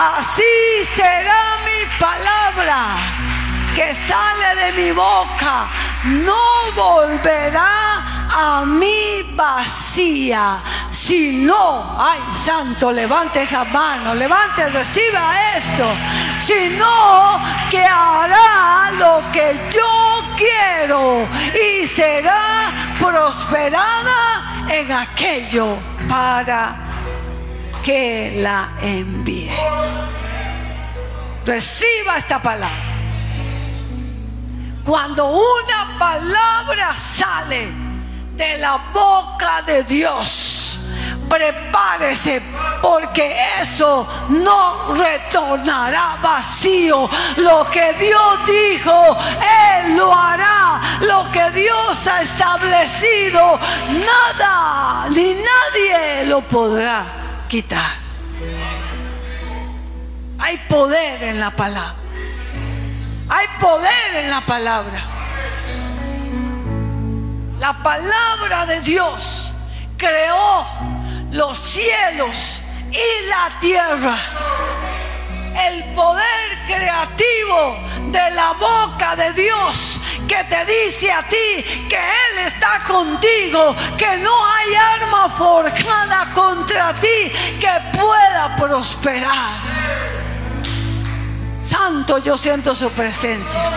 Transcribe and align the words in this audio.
así 0.00 0.86
será 0.96 1.58
mi 1.68 1.80
palabra 1.98 2.96
que 3.76 3.94
sale 3.94 4.48
de 4.62 4.72
mi 4.72 4.92
boca. 4.92 5.68
No 6.04 6.72
volverá 6.74 8.02
a 8.34 8.64
mí 8.64 9.34
vacía, 9.34 10.58
sino, 10.90 11.94
ay 11.98 12.20
santo, 12.44 12.90
levante 12.90 13.42
esa 13.42 13.64
mano, 13.64 14.14
levante, 14.14 14.66
reciba 14.70 15.22
esto, 15.56 15.92
sino 16.38 17.38
que 17.70 17.84
hará 17.84 18.90
lo 18.98 19.22
que 19.32 19.60
yo 19.70 20.24
quiero 20.36 21.28
y 21.54 21.86
será 21.86 22.70
prosperada 22.98 24.66
en 24.70 24.90
aquello 24.90 25.76
para 26.08 26.89
que 27.82 28.40
la 28.42 28.70
envíe. 28.82 29.50
Reciba 31.44 32.18
esta 32.18 32.40
palabra. 32.40 32.76
Cuando 34.84 35.30
una 35.30 35.98
palabra 35.98 36.94
sale 36.96 37.68
de 38.34 38.58
la 38.58 38.76
boca 38.92 39.62
de 39.62 39.84
Dios, 39.84 40.80
prepárese 41.28 42.42
porque 42.82 43.36
eso 43.60 44.06
no 44.28 44.94
retornará 44.94 46.18
vacío. 46.22 47.08
Lo 47.36 47.68
que 47.70 47.92
Dios 47.94 48.46
dijo, 48.46 49.16
Él 49.84 49.96
lo 49.96 50.14
hará. 50.14 50.80
Lo 51.02 51.30
que 51.30 51.50
Dios 51.50 52.06
ha 52.06 52.22
establecido, 52.22 53.58
nada 53.88 55.08
ni 55.08 55.34
nadie 55.34 56.26
lo 56.26 56.40
podrá 56.42 57.29
quitar. 57.50 57.96
Hay 60.38 60.56
poder 60.68 61.22
en 61.24 61.40
la 61.40 61.50
palabra. 61.50 61.96
Hay 63.28 63.46
poder 63.58 64.14
en 64.14 64.30
la 64.30 64.40
palabra. 64.46 65.02
La 67.58 67.82
palabra 67.82 68.66
de 68.66 68.80
Dios 68.80 69.52
creó 69.98 70.64
los 71.32 71.58
cielos 71.58 72.62
y 72.92 73.26
la 73.28 73.58
tierra. 73.58 74.16
El 75.68 75.84
poder 75.94 76.58
creativo 76.68 77.78
de 78.12 78.30
la 78.30 78.52
boca 78.52 79.16
de 79.16 79.32
Dios 79.32 80.00
que 80.28 80.44
te 80.44 80.64
dice 80.64 81.10
a 81.10 81.26
ti 81.26 81.64
que 81.88 81.96
Él 81.96 82.46
está 82.46 82.84
contigo, 82.86 83.74
que 83.98 84.16
no 84.18 84.46
hay 84.46 84.74
arma 84.74 85.28
forjada 85.28 85.99
ti 86.94 87.32
que 87.60 87.98
pueda 87.98 88.56
prosperar. 88.56 89.60
Santo, 91.62 92.18
yo 92.18 92.36
siento 92.36 92.74
su 92.74 92.90
presencia. 92.90 93.70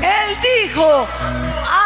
Él 0.00 0.36
dijo 0.64 1.06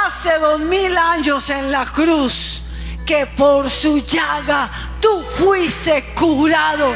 hace 0.05 0.39
dos 0.39 0.61
mil 0.61 0.97
años 0.97 1.51
en 1.51 1.71
la 1.71 1.85
cruz 1.87 2.63
que 3.07 3.27
por 3.27 3.71
su 3.71 3.99
llaga 3.99 4.71
tú 5.01 5.23
fuiste 5.37 6.15
curado. 6.15 6.95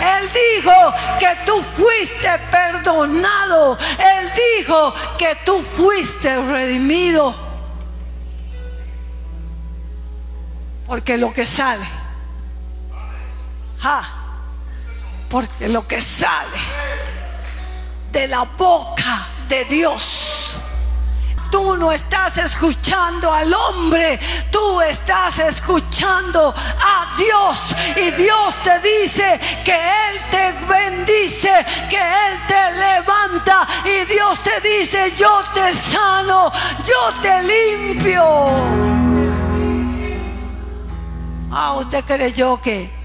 Él 0.00 0.28
dijo 0.28 0.72
que 1.18 1.36
tú 1.44 1.62
fuiste 1.76 2.30
perdonado. 2.50 3.76
Él 3.98 4.30
dijo 4.58 4.94
que 5.18 5.36
tú 5.44 5.62
fuiste 5.76 6.36
redimido. 6.42 7.34
Porque 10.86 11.18
lo 11.18 11.32
que 11.32 11.44
sale, 11.44 11.86
porque 15.30 15.68
lo 15.68 15.86
que 15.86 16.00
sale 16.00 16.58
de 18.10 18.26
la 18.28 18.42
boca 18.42 19.26
de 19.48 19.64
Dios. 19.64 20.56
Tú 21.50 21.78
no 21.78 21.90
estás 21.92 22.36
escuchando 22.36 23.32
al 23.32 23.52
hombre, 23.54 24.20
tú 24.50 24.82
estás 24.82 25.38
escuchando 25.38 26.54
a 26.54 27.16
Dios. 27.16 27.74
Y 27.96 28.10
Dios 28.10 28.54
te 28.62 28.78
dice 28.80 29.40
que 29.64 29.74
Él 29.74 30.20
te 30.30 30.52
bendice, 30.66 31.64
que 31.88 31.96
Él 31.96 32.38
te 32.46 32.70
levanta. 32.72 33.66
Y 33.84 34.04
Dios 34.12 34.40
te 34.40 34.60
dice, 34.60 35.14
yo 35.16 35.42
te 35.54 35.74
sano, 35.74 36.52
yo 36.84 37.20
te 37.22 37.42
limpio. 37.42 38.24
Ah, 41.50 41.76
usted 41.78 42.04
creyó 42.04 42.60
que, 42.60 42.97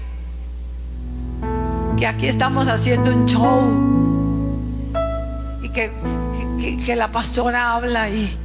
que 1.96 2.06
aquí 2.06 2.26
estamos 2.26 2.68
haciendo 2.68 3.10
un 3.10 3.26
show 3.26 3.94
que, 5.74 6.96
la 6.96 7.10
pastora 7.10 7.72
habla 7.72 8.08
y, 8.08 8.38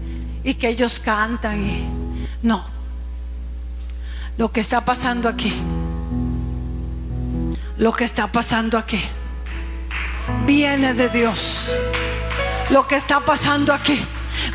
y 0.43 0.55
que 0.55 0.69
ellos 0.69 0.99
cantan 0.99 1.65
y 1.65 1.87
no. 2.41 2.65
Lo 4.37 4.51
que 4.51 4.61
está 4.61 4.83
pasando 4.83 5.29
aquí, 5.29 5.53
lo 7.77 7.91
que 7.93 8.05
está 8.05 8.27
pasando 8.31 8.77
aquí, 8.77 9.01
viene 10.45 10.93
de 10.93 11.09
Dios. 11.09 11.71
Lo 12.69 12.87
que 12.87 12.95
está 12.95 13.19
pasando 13.19 13.73
aquí 13.73 13.99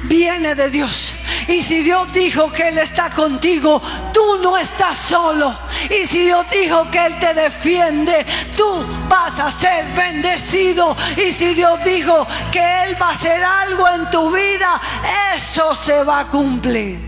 viene 0.05 0.55
de 0.55 0.71
Dios. 0.71 1.15
Y 1.49 1.63
si 1.63 1.83
Dios 1.83 2.13
dijo 2.13 2.51
que 2.51 2.69
Él 2.69 2.79
está 2.79 3.11
contigo, 3.11 3.81
tú 4.13 4.39
no 4.43 4.57
estás 4.57 4.97
solo. 4.97 5.57
Y 5.91 6.07
si 6.07 6.25
Dios 6.25 6.47
dijo 6.51 6.91
que 6.91 7.07
Él 7.07 7.19
te 7.19 7.35
defiende, 7.35 8.25
tú 8.57 8.85
vas 9.09 9.39
a 9.39 9.51
ser 9.51 9.87
bendecido. 9.95 10.97
Y 11.17 11.33
si 11.33 11.55
Dios 11.55 11.85
dijo 11.85 12.27
que 12.51 12.85
Él 12.85 12.97
va 13.01 13.09
a 13.09 13.13
hacer 13.13 13.43
algo 13.45 13.89
en 13.89 14.11
tu 14.11 14.31
vida, 14.31 14.81
eso 15.35 15.75
se 15.75 16.03
va 16.03 16.21
a 16.21 16.29
cumplir. 16.29 16.99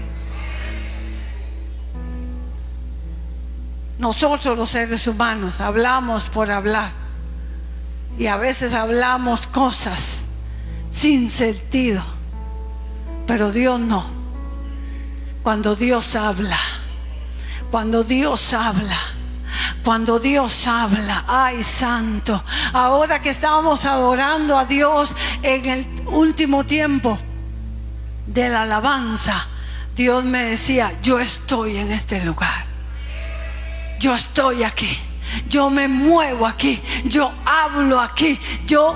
Nosotros 3.98 4.58
los 4.58 4.68
seres 4.68 5.06
humanos 5.06 5.60
hablamos 5.60 6.24
por 6.24 6.50
hablar. 6.50 6.92
Y 8.18 8.26
a 8.26 8.36
veces 8.36 8.74
hablamos 8.74 9.46
cosas 9.46 10.24
sin 10.90 11.30
sentido. 11.30 12.02
Pero 13.26 13.50
Dios 13.50 13.80
no. 13.80 14.15
Cuando 15.46 15.76
Dios 15.76 16.16
habla, 16.16 16.58
cuando 17.70 18.02
Dios 18.02 18.52
habla, 18.52 18.98
cuando 19.84 20.18
Dios 20.18 20.66
habla, 20.66 21.22
ay 21.28 21.62
santo, 21.62 22.42
ahora 22.72 23.22
que 23.22 23.30
estamos 23.30 23.84
adorando 23.84 24.58
a 24.58 24.64
Dios 24.64 25.14
en 25.44 25.64
el 25.66 25.86
último 26.06 26.66
tiempo 26.66 27.16
de 28.26 28.48
la 28.48 28.62
alabanza, 28.62 29.46
Dios 29.94 30.24
me 30.24 30.46
decía, 30.46 30.94
yo 31.00 31.20
estoy 31.20 31.76
en 31.76 31.92
este 31.92 32.24
lugar, 32.24 32.64
yo 34.00 34.16
estoy 34.16 34.64
aquí, 34.64 34.98
yo 35.48 35.70
me 35.70 35.88
muevo 35.88 36.46
aquí, 36.46 36.82
yo 37.04 37.32
hablo 37.44 38.00
aquí, 38.00 38.38
yo 38.66 38.94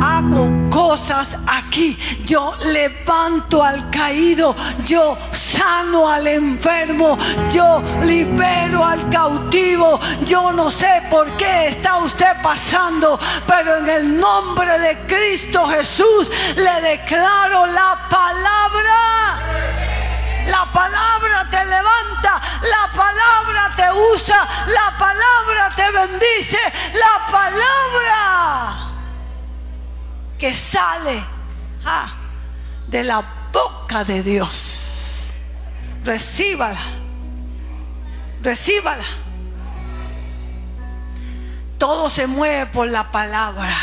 hago 0.00 0.48
cosas 0.70 1.36
aquí. 1.46 1.98
Yo 2.24 2.54
levanto 2.64 3.62
al 3.62 3.90
caído, 3.90 4.56
yo 4.84 5.16
sano 5.32 6.08
al 6.08 6.26
enfermo, 6.26 7.18
yo 7.52 7.82
libero 8.04 8.84
al 8.84 9.08
cautivo. 9.10 10.00
Yo 10.24 10.52
no 10.52 10.70
sé 10.70 11.02
por 11.10 11.28
qué 11.36 11.68
está 11.68 11.98
usted 11.98 12.32
pasando, 12.42 13.18
pero 13.46 13.78
en 13.78 13.88
el 13.88 14.18
nombre 14.18 14.78
de 14.78 14.98
Cristo 15.06 15.66
Jesús 15.66 16.30
le 16.56 16.80
declaro 16.80 17.66
la 17.66 18.06
palabra. 18.08 19.89
La 20.50 20.70
palabra 20.72 21.48
te 21.48 21.64
levanta, 21.64 22.40
la 22.62 22.90
palabra 22.92 23.70
te 23.76 23.86
usa, 24.14 24.48
la 24.66 24.98
palabra 24.98 25.68
te 25.76 25.90
bendice, 25.92 26.58
la 26.94 27.26
palabra 27.30 28.90
que 30.38 30.54
sale 30.54 31.22
de 32.88 33.04
la 33.04 33.22
boca 33.52 34.04
de 34.04 34.22
Dios. 34.22 35.30
Recíbala. 36.04 36.80
Recíbala. 38.42 39.04
Todo 41.78 42.10
se 42.10 42.26
mueve 42.26 42.66
por 42.66 42.88
la 42.88 43.10
palabra. 43.10 43.76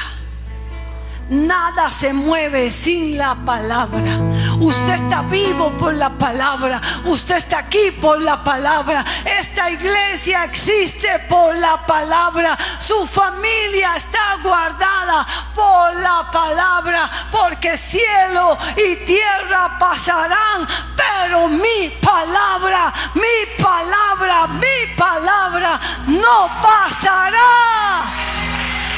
Nada 1.29 1.91
se 1.91 2.13
mueve 2.13 2.71
sin 2.71 3.17
la 3.17 3.35
palabra. 3.35 4.19
Usted 4.59 4.93
está 4.93 5.21
vivo 5.21 5.69
por 5.77 5.93
la 5.93 6.09
palabra. 6.09 6.81
Usted 7.05 7.37
está 7.37 7.59
aquí 7.59 7.91
por 8.01 8.19
la 8.21 8.43
palabra. 8.43 9.05
Esta 9.23 9.69
iglesia 9.69 10.43
existe 10.45 11.19
por 11.29 11.55
la 11.57 11.85
palabra. 11.85 12.57
Su 12.79 13.05
familia 13.05 13.95
está 13.95 14.37
guardada 14.41 15.27
por 15.53 15.95
la 15.97 16.31
palabra. 16.31 17.07
Porque 17.31 17.77
cielo 17.77 18.57
y 18.75 18.95
tierra 19.05 19.77
pasarán. 19.79 20.67
Pero 20.95 21.47
mi 21.47 21.89
palabra, 22.01 22.91
mi 23.13 23.45
palabra, 23.63 24.47
mi 24.47 24.87
palabra 24.95 25.79
no 26.07 26.49
pasará. 26.61 28.05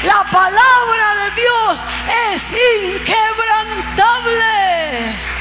La 0.04 0.24
palabra 0.30 1.14
de 1.24 1.30
Dios 1.32 1.78
es 2.32 2.42
inquebrantable. 2.82 5.39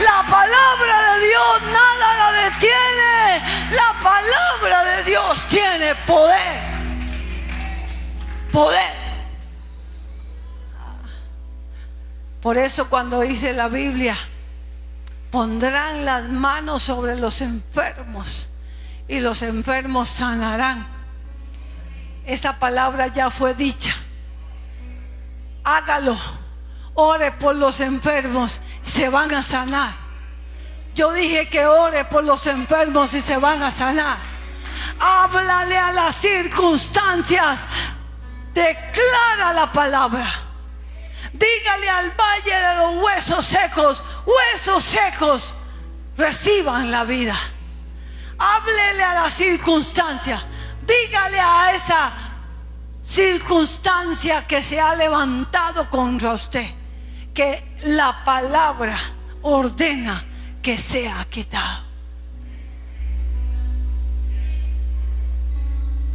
La 0.00 0.22
palabra 0.28 1.14
de 1.14 1.26
Dios 1.26 1.62
nada 1.72 2.14
la 2.18 2.50
detiene. 2.50 3.76
La 3.76 3.94
palabra 4.02 4.84
de 4.96 5.04
Dios 5.04 5.46
tiene 5.48 5.94
poder. 6.06 6.60
Poder. 8.52 9.00
Por 12.40 12.56
eso 12.56 12.88
cuando 12.88 13.20
dice 13.20 13.52
la 13.52 13.68
Biblia, 13.68 14.16
pondrán 15.30 16.04
las 16.04 16.28
manos 16.28 16.82
sobre 16.82 17.16
los 17.16 17.42
enfermos 17.42 18.48
y 19.06 19.20
los 19.20 19.42
enfermos 19.42 20.08
sanarán. 20.08 20.86
Esa 22.24 22.58
palabra 22.58 23.08
ya 23.08 23.30
fue 23.30 23.54
dicha. 23.54 23.94
Hágalo. 25.64 26.39
Ore 27.02 27.32
por 27.32 27.56
los 27.56 27.80
enfermos, 27.80 28.60
se 28.82 29.08
van 29.08 29.32
a 29.32 29.42
sanar. 29.42 29.94
Yo 30.94 31.10
dije 31.14 31.48
que 31.48 31.64
ore 31.64 32.04
por 32.04 32.22
los 32.22 32.46
enfermos 32.46 33.14
y 33.14 33.22
se 33.22 33.38
van 33.38 33.62
a 33.62 33.70
sanar. 33.70 34.18
Háblale 34.98 35.78
a 35.78 35.92
las 35.92 36.14
circunstancias. 36.16 37.60
Declara 38.52 39.54
la 39.54 39.72
palabra. 39.72 40.28
Dígale 41.32 41.88
al 41.88 42.10
valle 42.10 42.54
de 42.54 42.76
los 42.76 43.02
huesos 43.02 43.46
secos, 43.46 44.02
huesos 44.26 44.84
secos, 44.84 45.54
reciban 46.18 46.90
la 46.90 47.04
vida. 47.04 47.38
Háblele 48.38 49.02
a 49.02 49.14
la 49.14 49.30
circunstancia. 49.30 50.44
Dígale 50.82 51.40
a 51.40 51.72
esa 51.74 52.12
circunstancia 53.02 54.46
que 54.46 54.62
se 54.62 54.78
ha 54.78 54.94
levantado 54.96 55.88
contra 55.88 56.32
usted 56.32 56.79
que 57.34 57.76
la 57.84 58.24
palabra 58.24 58.96
ordena 59.42 60.24
que 60.62 60.76
sea 60.76 61.26
quitado. 61.28 61.90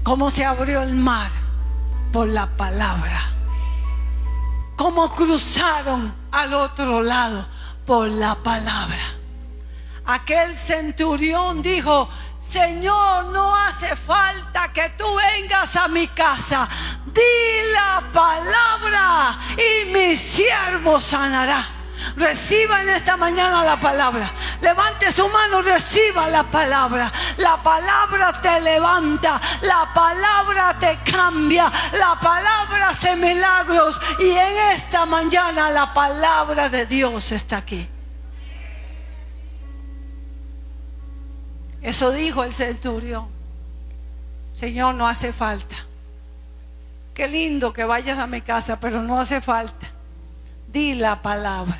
¿Cómo 0.04 0.30
se 0.30 0.46
abrió 0.46 0.84
el 0.84 0.94
mar? 0.94 1.32
Por 2.12 2.28
la 2.28 2.46
palabra. 2.46 3.22
¿Cómo 4.76 5.10
cruzaron 5.10 6.14
al 6.32 6.54
otro 6.54 7.02
lado? 7.02 7.48
Por 7.86 8.10
la 8.10 8.36
palabra. 8.36 9.00
Aquel 10.06 10.56
centurión 10.56 11.64
dijo, 11.64 12.08
Señor, 12.48 13.26
no 13.26 13.56
hace 13.56 13.96
falta 13.96 14.72
que 14.72 14.90
tú 14.98 15.06
vengas 15.16 15.76
a 15.76 15.88
mi 15.88 16.08
casa. 16.08 16.68
Di 17.06 17.72
la 17.74 18.04
palabra 18.14 19.40
y 19.58 19.86
mi 19.92 20.16
siervo 20.16 21.00
sanará. 21.00 21.68
Reciba 22.16 22.82
en 22.82 22.90
esta 22.90 23.18
mañana 23.18 23.64
la 23.64 23.78
palabra. 23.78 24.32
Levante 24.62 25.12
su 25.12 25.28
mano, 25.28 25.62
reciba 25.62 26.30
la 26.30 26.44
palabra. 26.44 27.12
La 27.38 27.62
palabra 27.62 28.40
te 28.42 28.62
levanta, 28.62 29.42
la 29.62 29.92
palabra 29.94 30.78
te 30.80 31.00
cambia, 31.10 31.72
la 31.94 32.18
palabra 32.20 32.90
hace 32.90 33.16
milagros. 33.16 34.00
Y 34.20 34.32
en 34.32 34.58
esta 34.76 35.06
mañana 35.06 35.72
la 35.72 35.94
palabra 35.94 36.70
de 36.70 36.86
Dios 36.86 37.32
está 37.32 37.58
aquí. 37.58 37.90
Eso 41.86 42.12
dijo 42.12 42.44
el 42.44 42.52
centurión. 42.52 43.28
Señor, 44.56 44.96
no 44.96 45.08
hace 45.08 45.32
falta. 45.32 45.76
Qué 47.14 47.28
lindo 47.28 47.72
que 47.72 47.84
vayas 47.84 48.18
a 48.18 48.26
mi 48.26 48.42
casa, 48.42 48.80
pero 48.80 49.04
no 49.04 49.22
hace 49.22 49.40
falta. 49.40 49.86
Di 50.68 50.96
la 50.96 51.22
palabra. 51.22 51.80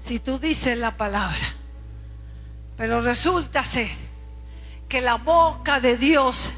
Si 0.00 0.18
tú 0.18 0.38
dices 0.38 0.78
la 0.78 0.96
palabra, 0.96 1.44
pero 2.78 3.02
resulta 3.02 3.62
ser 3.66 3.90
que 4.88 5.02
la 5.02 5.16
boca 5.16 5.78
de 5.78 5.98
Dios 5.98 6.50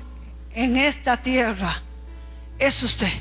en 0.53 0.77
esta 0.77 1.21
tierra 1.21 1.83
es 2.57 2.81
usted. 2.85 3.13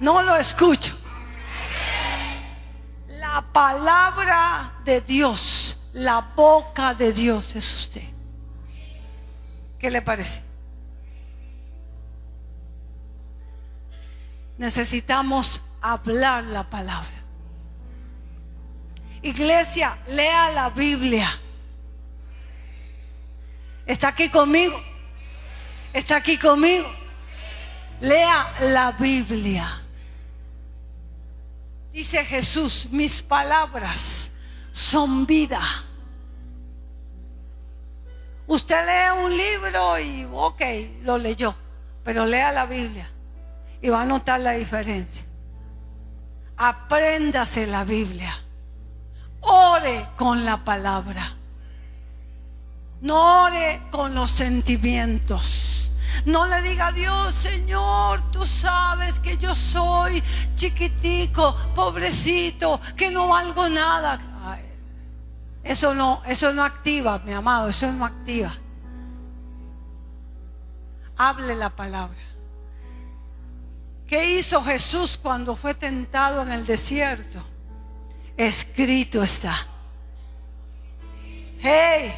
No 0.00 0.22
lo 0.22 0.36
escucho 0.36 0.95
la 3.36 3.42
palabra 3.42 4.72
de 4.82 5.02
Dios, 5.02 5.76
la 5.92 6.22
boca 6.34 6.94
de 6.94 7.12
Dios 7.12 7.54
es 7.54 7.74
usted. 7.74 8.04
¿Qué 9.78 9.90
le 9.90 10.00
parece? 10.00 10.42
Necesitamos 14.56 15.60
hablar 15.82 16.44
la 16.44 16.64
palabra. 16.70 17.10
Iglesia, 19.20 19.98
lea 20.08 20.52
la 20.52 20.70
Biblia. 20.70 21.28
¿Está 23.84 24.08
aquí 24.08 24.30
conmigo? 24.30 24.80
¿Está 25.92 26.16
aquí 26.16 26.38
conmigo? 26.38 26.88
Lea 28.00 28.50
la 28.62 28.92
Biblia. 28.92 29.85
Dice 31.96 32.22
Jesús, 32.26 32.88
mis 32.90 33.22
palabras 33.22 34.30
son 34.70 35.24
vida. 35.24 35.62
Usted 38.46 38.84
lee 38.84 39.24
un 39.24 39.34
libro 39.34 39.98
y, 39.98 40.28
ok, 40.30 40.60
lo 41.04 41.16
leyó, 41.16 41.54
pero 42.04 42.26
lea 42.26 42.52
la 42.52 42.66
Biblia 42.66 43.08
y 43.80 43.88
va 43.88 44.02
a 44.02 44.04
notar 44.04 44.40
la 44.40 44.52
diferencia. 44.52 45.24
Apréndase 46.58 47.66
la 47.66 47.84
Biblia. 47.84 48.42
Ore 49.40 50.08
con 50.16 50.44
la 50.44 50.62
palabra. 50.66 51.32
No 53.00 53.44
ore 53.44 53.80
con 53.90 54.14
los 54.14 54.32
sentimientos. 54.32 55.85
No 56.24 56.46
le 56.46 56.62
diga 56.62 56.88
a 56.88 56.92
Dios, 56.92 57.34
Señor, 57.34 58.30
tú 58.30 58.44
sabes 58.44 59.18
que 59.20 59.36
yo 59.36 59.54
soy 59.54 60.22
chiquitico, 60.54 61.56
pobrecito, 61.74 62.80
que 62.96 63.10
no 63.10 63.28
valgo 63.28 63.68
nada. 63.68 64.18
eso 65.62 65.94
no, 65.94 66.22
eso 66.26 66.52
no 66.52 66.64
activa, 66.64 67.18
mi 67.24 67.32
amado, 67.32 67.68
eso 67.68 67.90
no 67.92 68.04
activa. 68.04 68.54
Hable 71.16 71.54
la 71.54 71.70
palabra. 71.70 72.18
¿Qué 74.06 74.38
hizo 74.38 74.62
Jesús 74.62 75.18
cuando 75.20 75.56
fue 75.56 75.74
tentado 75.74 76.42
en 76.42 76.52
el 76.52 76.64
desierto? 76.64 77.42
Escrito 78.36 79.22
está. 79.22 79.66
Hey, 81.58 82.12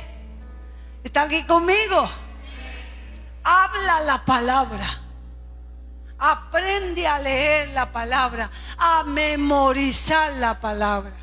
¿está 1.02 1.22
aquí 1.22 1.44
conmigo? 1.44 2.08
Habla 3.50 4.00
la 4.00 4.24
palabra. 4.26 4.86
Aprende 6.18 7.06
a 7.06 7.18
leer 7.18 7.68
la 7.68 7.90
palabra, 7.90 8.50
a 8.76 9.04
memorizar 9.04 10.34
la 10.34 10.60
palabra. 10.60 11.16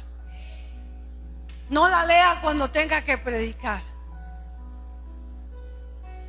No 1.69 1.87
la 1.87 2.03
lea 2.03 2.39
cuando 2.41 2.71
tenga 2.71 3.01
que 3.01 3.19
predicar. 3.19 3.79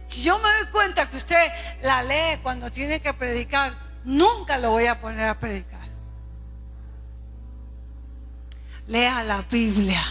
Si 0.05 0.23
yo 0.23 0.39
me 0.39 0.51
doy 0.51 0.67
cuenta 0.71 1.09
que 1.09 1.17
usted 1.17 1.51
la 1.81 2.03
lee 2.03 2.41
cuando 2.43 2.71
tiene 2.71 3.01
que 3.01 3.15
predicar, 3.15 3.73
nunca 4.05 4.59
lo 4.59 4.73
voy 4.73 4.87
a 4.87 5.01
poner 5.01 5.31
a 5.31 5.39
predicar. 5.39 5.89
Lea 8.87 9.23
la 9.23 9.41
Biblia. 9.41 10.03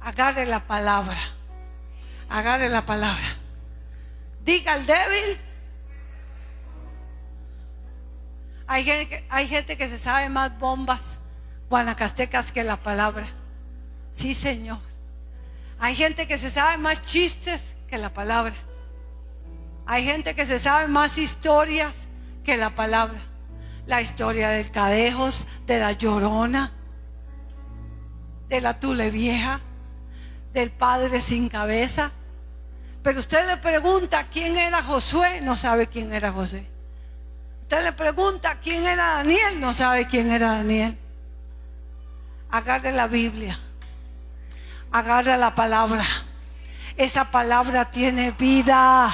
Agarre 0.00 0.46
la 0.46 0.66
palabra. 0.66 1.20
Agarre 2.30 2.70
la 2.70 2.86
palabra. 2.86 3.41
Diga 4.44 4.74
al 4.74 4.86
débil. 4.86 5.38
Hay 8.66 8.84
gente, 8.84 9.24
hay 9.28 9.48
gente 9.48 9.76
que 9.76 9.88
se 9.88 9.98
sabe 9.98 10.28
más 10.28 10.58
bombas 10.58 11.18
guanacastecas 11.68 12.52
que 12.52 12.64
la 12.64 12.76
palabra. 12.76 13.26
Sí, 14.12 14.34
Señor. 14.34 14.78
Hay 15.78 15.96
gente 15.96 16.26
que 16.26 16.38
se 16.38 16.50
sabe 16.50 16.76
más 16.76 17.02
chistes 17.02 17.74
que 17.88 17.98
la 17.98 18.12
palabra. 18.12 18.54
Hay 19.86 20.04
gente 20.04 20.34
que 20.34 20.46
se 20.46 20.58
sabe 20.58 20.86
más 20.88 21.18
historias 21.18 21.92
que 22.44 22.56
la 22.56 22.74
palabra. 22.74 23.20
La 23.86 24.00
historia 24.00 24.50
del 24.50 24.70
cadejos, 24.70 25.46
de 25.66 25.80
la 25.80 25.92
llorona, 25.92 26.72
de 28.48 28.60
la 28.60 28.78
tule 28.78 29.10
vieja, 29.10 29.60
del 30.52 30.70
padre 30.70 31.20
sin 31.20 31.48
cabeza. 31.48 32.12
Pero 33.02 33.18
usted 33.18 33.46
le 33.46 33.56
pregunta 33.56 34.26
quién 34.32 34.56
era 34.56 34.82
Josué, 34.82 35.40
no 35.40 35.56
sabe 35.56 35.88
quién 35.88 36.12
era 36.12 36.32
José. 36.32 36.66
Usted 37.62 37.82
le 37.84 37.92
pregunta 37.92 38.58
quién 38.62 38.86
era 38.86 39.14
Daniel, 39.14 39.60
no 39.60 39.74
sabe 39.74 40.06
quién 40.06 40.30
era 40.30 40.52
Daniel. 40.52 40.96
Agarre 42.50 42.92
la 42.92 43.06
Biblia, 43.08 43.58
agarre 44.92 45.36
la 45.36 45.54
palabra. 45.54 46.04
Esa 46.96 47.30
palabra 47.30 47.90
tiene 47.90 48.30
vida. 48.32 49.10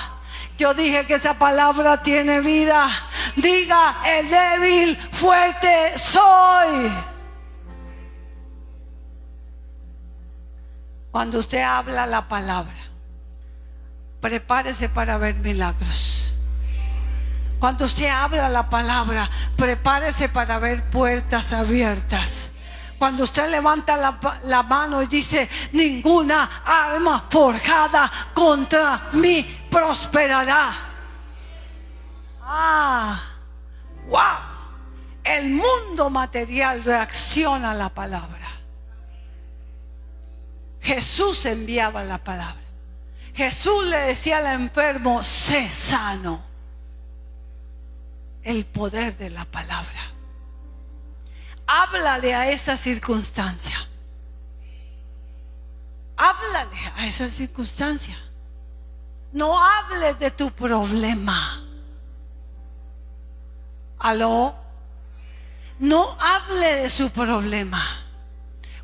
Yo 0.58 0.74
dije 0.74 1.06
que 1.06 1.14
esa 1.14 1.38
palabra 1.38 2.02
tiene 2.02 2.40
vida. 2.40 2.88
Diga, 3.36 4.02
el 4.04 4.28
débil, 4.28 4.96
fuerte 5.12 5.96
soy. 5.96 6.90
Cuando 11.12 11.38
usted 11.38 11.62
habla 11.62 12.06
la 12.06 12.26
palabra, 12.26 12.74
prepárese 14.20 14.88
para 14.88 15.18
ver 15.18 15.36
milagros. 15.36 16.34
Cuando 17.58 17.84
usted 17.84 18.08
habla 18.08 18.48
la 18.48 18.68
palabra, 18.68 19.28
prepárese 19.56 20.28
para 20.28 20.58
ver 20.58 20.84
puertas 20.90 21.52
abiertas. 21.52 22.50
Cuando 22.98 23.22
usted 23.22 23.48
levanta 23.48 23.96
la, 24.44 24.62
mano 24.64 25.02
y 25.02 25.06
dice, 25.06 25.48
ninguna 25.72 26.62
arma 26.64 27.26
forjada 27.30 28.10
contra 28.34 29.08
mí 29.12 29.66
prosperará. 29.70 30.72
Ah, 32.42 33.20
wow. 34.08 34.58
El 35.22 35.50
mundo 35.50 36.10
material 36.10 36.82
reacciona 36.82 37.72
a 37.72 37.74
la 37.74 37.88
palabra. 37.88 38.48
Jesús 40.80 41.44
enviaba 41.46 42.02
la 42.02 42.18
palabra. 42.18 42.67
Jesús 43.38 43.86
le 43.86 43.98
decía 43.98 44.38
al 44.38 44.60
enfermo, 44.60 45.22
sé 45.22 45.70
sano. 45.70 46.42
El 48.42 48.66
poder 48.66 49.16
de 49.16 49.30
la 49.30 49.44
palabra 49.44 50.18
háblale 51.68 52.34
a 52.34 52.50
esa 52.50 52.76
circunstancia. 52.76 53.76
Háblale 56.16 56.92
a 56.96 57.06
esa 57.06 57.28
circunstancia. 57.30 58.16
No 59.32 59.62
hables 59.62 60.18
de 60.18 60.32
tu 60.32 60.50
problema. 60.50 61.62
¿Aló? 64.00 64.56
No 65.78 66.16
hable 66.18 66.74
de 66.74 66.90
su 66.90 67.10
problema. 67.10 67.84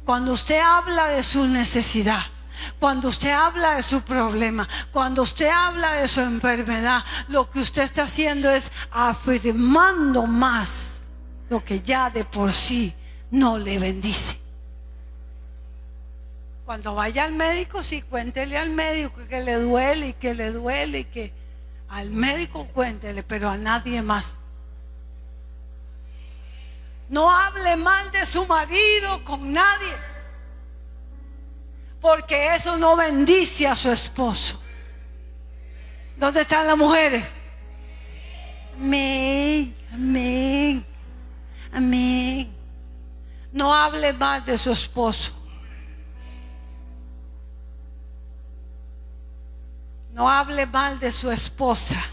Cuando 0.05 0.33
usted 0.33 0.61
habla 0.61 1.09
de 1.09 1.25
su 1.25 1.49
necesidad, 1.49 2.23
cuando 2.79 3.09
usted 3.09 3.31
habla 3.31 3.77
de 3.77 3.83
su 3.83 4.03
problema, 4.03 4.69
cuando 4.93 5.23
usted 5.23 5.49
habla 5.49 5.95
de 5.95 6.09
su 6.09 6.21
enfermedad, 6.21 7.05
lo 7.29 7.51
que 7.51 7.61
usted 7.61 7.83
está 7.83 8.05
haciendo 8.05 8.51
es 8.51 8.71
afirmando 8.91 10.27
más 10.27 11.01
lo 11.49 11.65
que 11.65 11.81
ya 11.81 12.11
de 12.11 12.25
por 12.25 12.53
sí 12.53 12.95
no 13.31 13.59
le 13.59 13.79
bendice. 13.79 14.41
Cuando 16.65 16.95
vaya 16.95 17.25
al 17.25 17.33
médico, 17.33 17.83
sí, 17.83 18.01
cuéntele 18.01 18.57
al 18.57 18.71
médico 18.71 19.21
que 19.29 19.43
le 19.43 19.57
duele 19.57 20.09
y 20.09 20.13
que 20.15 20.35
le 20.35 20.51
duele 20.51 21.01
y 21.01 21.05
que 21.05 21.33
al 21.89 22.11
médico 22.11 22.67
cuéntele, 22.73 23.23
pero 23.23 23.51
a 23.51 23.57
nadie 23.59 24.01
más. 24.01 24.39
No 27.09 27.31
hable 27.31 27.77
mal 27.77 28.11
de 28.11 28.25
su 28.25 28.47
marido 28.47 29.23
con 29.25 29.53
nadie, 29.53 29.93
porque 32.05 32.55
eso 32.55 32.77
no 32.77 32.97
bendice 32.97 33.67
a 33.67 33.75
su 33.75 33.91
esposo. 33.91 34.61
¿Dónde 36.19 36.43
están 36.43 36.67
las 36.67 36.77
mujeres? 36.77 37.33
Amén, 38.77 39.75
amén. 39.91 40.85
Amén. 41.73 42.55
No 43.51 43.75
hable 43.75 44.13
mal 44.13 44.45
de 44.45 44.59
su 44.59 44.71
esposo. 44.71 45.33
No 50.13 50.29
hable 50.29 50.67
mal 50.67 51.01
de 51.01 51.11
su 51.11 51.31
esposa. 51.31 52.05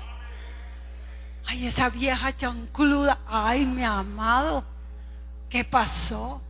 Ay, 1.48 1.68
esa 1.68 1.90
vieja 1.90 2.34
chancluda. 2.34 3.20
Ay, 3.28 3.66
mi 3.66 3.84
amado. 3.84 4.64
¿Qué 5.50 5.66
pasó? 5.66 6.42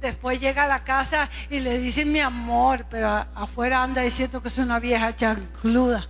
Después 0.00 0.40
llega 0.40 0.64
a 0.64 0.68
la 0.68 0.84
casa 0.84 1.28
y 1.50 1.60
le 1.60 1.78
dice 1.78 2.04
mi 2.04 2.20
amor, 2.20 2.86
pero 2.88 3.08
afuera 3.34 3.82
anda 3.82 4.02
diciendo 4.02 4.40
que 4.40 4.48
es 4.48 4.58
una 4.58 4.78
vieja 4.78 5.14
chancluda. 5.14 6.06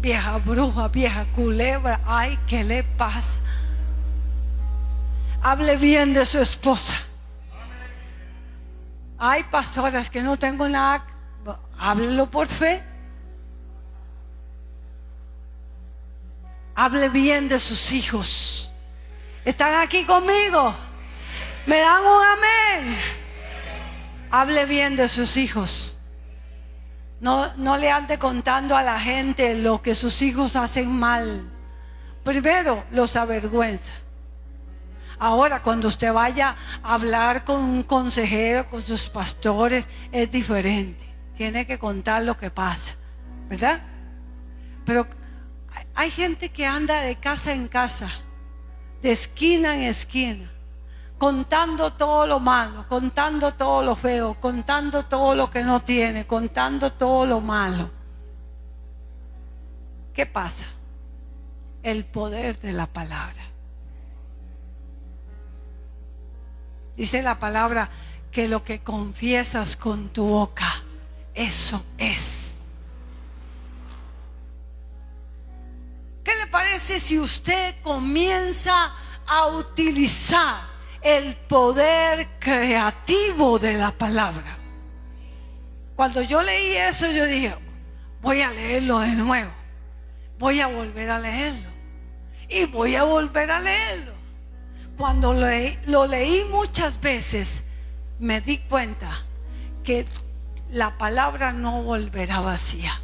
Vieja 0.00 0.38
bruja, 0.38 0.88
vieja 0.88 1.24
culebra. 1.34 2.00
Ay, 2.06 2.38
¿qué 2.46 2.64
le 2.64 2.82
pasa? 2.82 3.38
hable 5.42 5.76
bien 5.76 6.12
de 6.12 6.24
su 6.24 6.38
esposa. 6.38 6.94
Hay 9.18 9.42
pastoras 9.44 10.08
que 10.08 10.22
no 10.22 10.36
tengo 10.36 10.68
nada, 10.68 11.04
háblelo 11.78 12.30
por 12.30 12.46
fe. 12.48 12.82
Hable 16.74 17.08
bien 17.08 17.48
de 17.48 17.60
sus 17.60 17.92
hijos. 17.92 18.72
¿Están 19.44 19.74
aquí 19.74 20.04
conmigo? 20.04 20.74
¿Me 21.66 21.78
dan 21.78 22.02
un 22.04 22.22
amén? 22.24 22.96
Hable 24.30 24.66
bien 24.66 24.96
de 24.96 25.08
sus 25.08 25.36
hijos. 25.36 25.96
No, 27.20 27.54
no 27.56 27.76
le 27.76 27.88
ande 27.88 28.18
contando 28.18 28.76
a 28.76 28.82
la 28.82 28.98
gente 28.98 29.54
lo 29.54 29.80
que 29.80 29.94
sus 29.94 30.22
hijos 30.22 30.56
hacen 30.56 30.90
mal. 30.90 31.42
Primero 32.24 32.84
los 32.90 33.14
avergüenza. 33.14 33.94
Ahora, 35.20 35.62
cuando 35.62 35.86
usted 35.86 36.12
vaya 36.12 36.56
a 36.82 36.94
hablar 36.94 37.44
con 37.44 37.62
un 37.62 37.84
consejero, 37.84 38.68
con 38.68 38.82
sus 38.82 39.08
pastores, 39.08 39.86
es 40.10 40.28
diferente. 40.32 41.04
Tiene 41.36 41.64
que 41.64 41.78
contar 41.78 42.24
lo 42.24 42.36
que 42.36 42.50
pasa, 42.50 42.96
¿verdad? 43.48 43.82
Pero 44.84 45.06
hay 45.94 46.10
gente 46.10 46.48
que 46.48 46.66
anda 46.66 47.02
de 47.02 47.14
casa 47.14 47.52
en 47.52 47.68
casa, 47.68 48.10
de 49.00 49.12
esquina 49.12 49.76
en 49.76 49.82
esquina, 49.82 50.50
contando 51.22 51.92
todo 51.92 52.26
lo 52.26 52.40
malo, 52.40 52.84
contando 52.88 53.54
todo 53.54 53.80
lo 53.80 53.94
feo, 53.94 54.34
contando 54.40 55.04
todo 55.04 55.36
lo 55.36 55.48
que 55.48 55.62
no 55.62 55.80
tiene, 55.80 56.26
contando 56.26 56.94
todo 56.94 57.24
lo 57.26 57.40
malo. 57.40 57.88
¿Qué 60.12 60.26
pasa? 60.26 60.64
El 61.84 62.04
poder 62.06 62.58
de 62.58 62.72
la 62.72 62.88
palabra. 62.88 63.40
Dice 66.96 67.22
la 67.22 67.38
palabra 67.38 67.88
que 68.32 68.48
lo 68.48 68.64
que 68.64 68.80
confiesas 68.80 69.76
con 69.76 70.08
tu 70.08 70.24
boca, 70.24 70.82
eso 71.34 71.84
es. 71.98 72.56
¿Qué 76.24 76.34
le 76.34 76.48
parece 76.48 76.98
si 76.98 77.20
usted 77.20 77.76
comienza 77.80 78.92
a 79.28 79.46
utilizar 79.46 80.71
el 81.02 81.36
poder 81.36 82.28
creativo 82.38 83.58
de 83.58 83.74
la 83.74 83.90
palabra? 83.90 84.58
Cuando 85.96 86.22
yo 86.22 86.42
leí 86.42 86.72
eso, 86.76 87.10
yo 87.10 87.26
dije, 87.26 87.54
voy 88.20 88.42
a 88.42 88.50
leerlo 88.50 89.00
de 89.00 89.12
nuevo. 89.12 89.50
Voy 90.38 90.60
a 90.60 90.66
volver 90.66 91.10
a 91.10 91.18
leerlo. 91.18 91.70
Y 92.48 92.66
voy 92.66 92.96
a 92.96 93.04
volver 93.04 93.50
a 93.50 93.60
leerlo 93.60 94.22
cuando 94.96 95.34
lo, 95.34 96.06
leí 96.06 96.44
muchas 96.50 97.00
veces, 97.00 97.64
me 98.18 98.40
di 98.40 98.58
cuenta 98.58 99.10
que 99.82 100.04
la 100.70 100.96
palabra 100.96 101.52
no 101.52 101.82
volverá 101.82 102.40
vacía. 102.40 103.00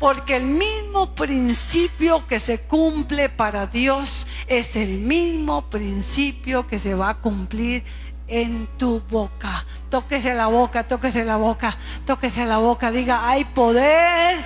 Porque 0.00 0.36
el 0.36 0.46
mismo 0.46 1.14
principio 1.14 2.26
que 2.26 2.40
se 2.40 2.62
cumple 2.62 3.28
para 3.28 3.66
Dios 3.66 4.26
es 4.48 4.74
el 4.74 4.98
mismo 4.98 5.62
principio 5.70 6.66
que 6.66 6.80
se 6.80 6.96
va 6.96 7.10
a 7.10 7.14
cumplir 7.18 7.84
en 8.26 8.66
tu 8.78 9.00
boca. 9.08 9.64
Tóquese 9.90 10.34
la 10.34 10.48
boca, 10.48 10.88
tóquese 10.88 11.24
la 11.24 11.36
boca, 11.36 11.76
tóquese 12.04 12.44
la 12.44 12.58
boca. 12.58 12.90
Diga, 12.90 13.28
hay 13.28 13.44
poder 13.44 14.38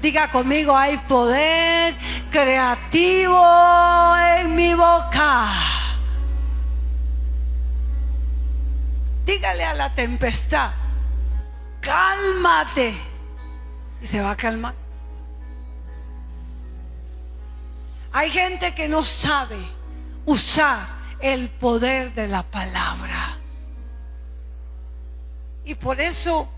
Diga 0.00 0.30
conmigo, 0.30 0.76
hay 0.76 0.96
poder 0.96 1.96
creativo 2.30 4.16
en 4.16 4.54
mi 4.54 4.72
boca. 4.74 5.48
Dígale 9.26 9.64
a 9.64 9.74
la 9.74 9.94
tempestad, 9.94 10.70
cálmate. 11.80 12.94
Y 14.00 14.06
se 14.06 14.20
va 14.20 14.30
a 14.30 14.36
calmar. 14.36 14.87
Hay 18.18 18.30
gente 18.30 18.74
que 18.74 18.88
no 18.88 19.04
sabe 19.04 19.60
usar 20.26 20.88
el 21.20 21.50
poder 21.50 22.12
de 22.14 22.26
la 22.26 22.42
palabra. 22.42 23.38
Y 25.64 25.76
por 25.76 26.00
eso 26.00 26.48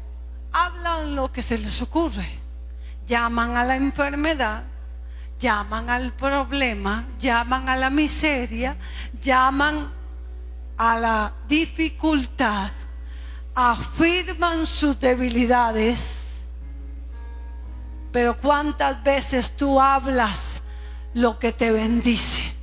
hablan 0.52 1.14
lo 1.14 1.30
que 1.30 1.42
se 1.42 1.58
les 1.58 1.82
ocurre 1.82 2.26
llaman 3.06 3.58
a 3.58 3.64
la 3.64 3.76
enfermedad, 3.76 4.62
llaman 5.38 5.90
al 5.90 6.14
problema, 6.14 7.04
llaman 7.18 7.68
a 7.68 7.76
la 7.76 7.90
miseria, 7.90 8.74
llaman 9.20 9.92
a 10.78 10.98
la 10.98 11.32
dificultad, 11.46 12.70
afirman 13.54 14.64
sus 14.64 14.98
debilidades. 14.98 16.46
Pero 18.10 18.38
cuántas 18.38 19.02
veces 19.04 19.54
tú 19.54 19.78
hablas 19.78 20.49
lo 21.14 21.38
que 21.38 21.52
te 21.52 21.72
bendice. 21.72 22.54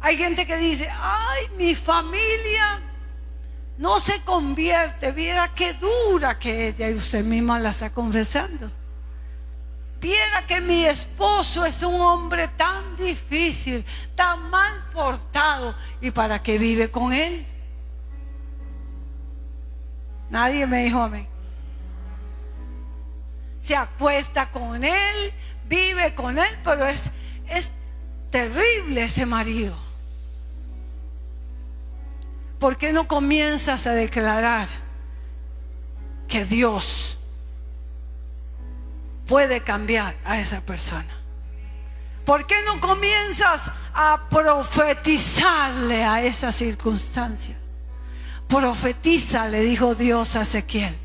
Hay 0.00 0.16
gente 0.18 0.46
que 0.46 0.56
dice, 0.58 0.88
ay, 0.90 1.44
mi 1.56 1.74
familia 1.74 2.80
no 3.78 3.98
se 4.00 4.20
convierte. 4.22 5.12
Viera 5.12 5.54
qué 5.54 5.72
dura 5.74 6.38
que 6.38 6.68
ella 6.68 6.90
y 6.90 6.94
usted 6.94 7.24
misma 7.24 7.58
la 7.58 7.70
está 7.70 7.90
confesando. 7.90 8.70
Viera 10.00 10.46
que 10.46 10.60
mi 10.60 10.84
esposo 10.84 11.64
es 11.64 11.82
un 11.82 11.98
hombre 11.98 12.48
tan 12.48 12.94
difícil, 12.96 13.82
tan 14.14 14.50
mal 14.50 14.84
portado. 14.92 15.74
¿Y 16.02 16.10
para 16.10 16.42
qué 16.42 16.58
vive 16.58 16.90
con 16.90 17.14
él? 17.14 17.46
Nadie 20.28 20.66
me 20.66 20.84
dijo 20.84 21.00
amén. 21.00 21.33
Se 23.64 23.76
acuesta 23.76 24.50
con 24.50 24.84
él, 24.84 25.32
vive 25.68 26.14
con 26.14 26.38
él, 26.38 26.58
pero 26.62 26.86
es, 26.86 27.04
es 27.48 27.70
terrible 28.30 29.04
ese 29.04 29.24
marido. 29.24 29.84
¿por 32.64 32.78
qué 32.78 32.94
no 32.94 33.06
comienzas 33.06 33.86
a 33.86 33.92
declarar 33.92 34.68
que 36.26 36.46
Dios 36.46 37.18
puede 39.26 39.62
cambiar 39.62 40.16
a 40.24 40.40
esa 40.40 40.62
persona? 40.62 41.14
¿Por 42.24 42.46
qué 42.46 42.62
no 42.62 42.80
comienzas 42.80 43.70
a 43.92 44.30
profetizarle 44.30 46.04
a 46.04 46.22
esa 46.22 46.52
circunstancia? 46.52 47.54
Profetiza, 48.48 49.46
le 49.46 49.60
dijo 49.60 49.94
Dios 49.94 50.34
a 50.34 50.40
Ezequiel. 50.40 50.96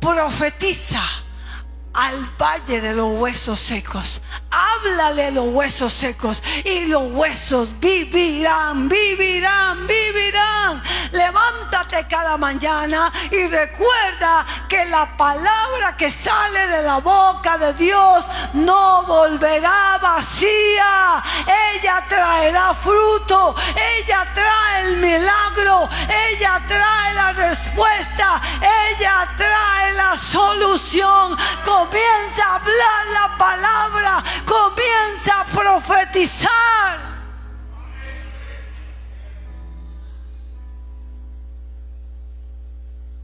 Profetiza 0.00 1.04
al 1.98 2.30
valle 2.40 2.80
de 2.80 2.94
los 2.94 3.18
huesos 3.18 3.58
secos. 3.58 4.22
Háblale 4.52 5.26
a 5.26 5.30
los 5.32 5.48
huesos 5.48 5.92
secos 5.92 6.40
y 6.64 6.84
los 6.84 7.10
huesos 7.12 7.68
vivirán, 7.80 8.88
vivirán, 8.88 9.84
vivirán. 9.88 10.80
Levántate 11.10 12.06
cada 12.08 12.36
mañana 12.36 13.12
y 13.32 13.48
recuerda 13.48 14.46
que 14.68 14.84
la 14.84 15.16
palabra 15.16 15.96
que 15.96 16.08
sale 16.12 16.68
de 16.68 16.82
la 16.84 16.98
boca 16.98 17.58
de 17.58 17.74
Dios 17.74 18.24
no 18.52 19.02
volverá 19.04 19.98
vacía. 20.00 21.20
Ella 21.74 22.04
traerá 22.08 22.74
fruto, 22.74 23.56
ella 23.74 24.24
trae 24.32 24.88
el 24.88 24.96
milagro, 24.98 25.88
ella 26.30 26.62
trae 26.68 27.14
la 27.14 27.32
respuesta, 27.32 28.40
ella 28.62 29.28
trae 29.36 29.94
la 29.94 30.16
solución 30.16 31.36
comienza 31.88 32.44
a 32.44 32.54
hablar 32.56 33.06
la 33.12 33.38
palabra, 33.38 34.24
comienza 34.44 35.40
a 35.40 35.44
profetizar. 35.44 36.98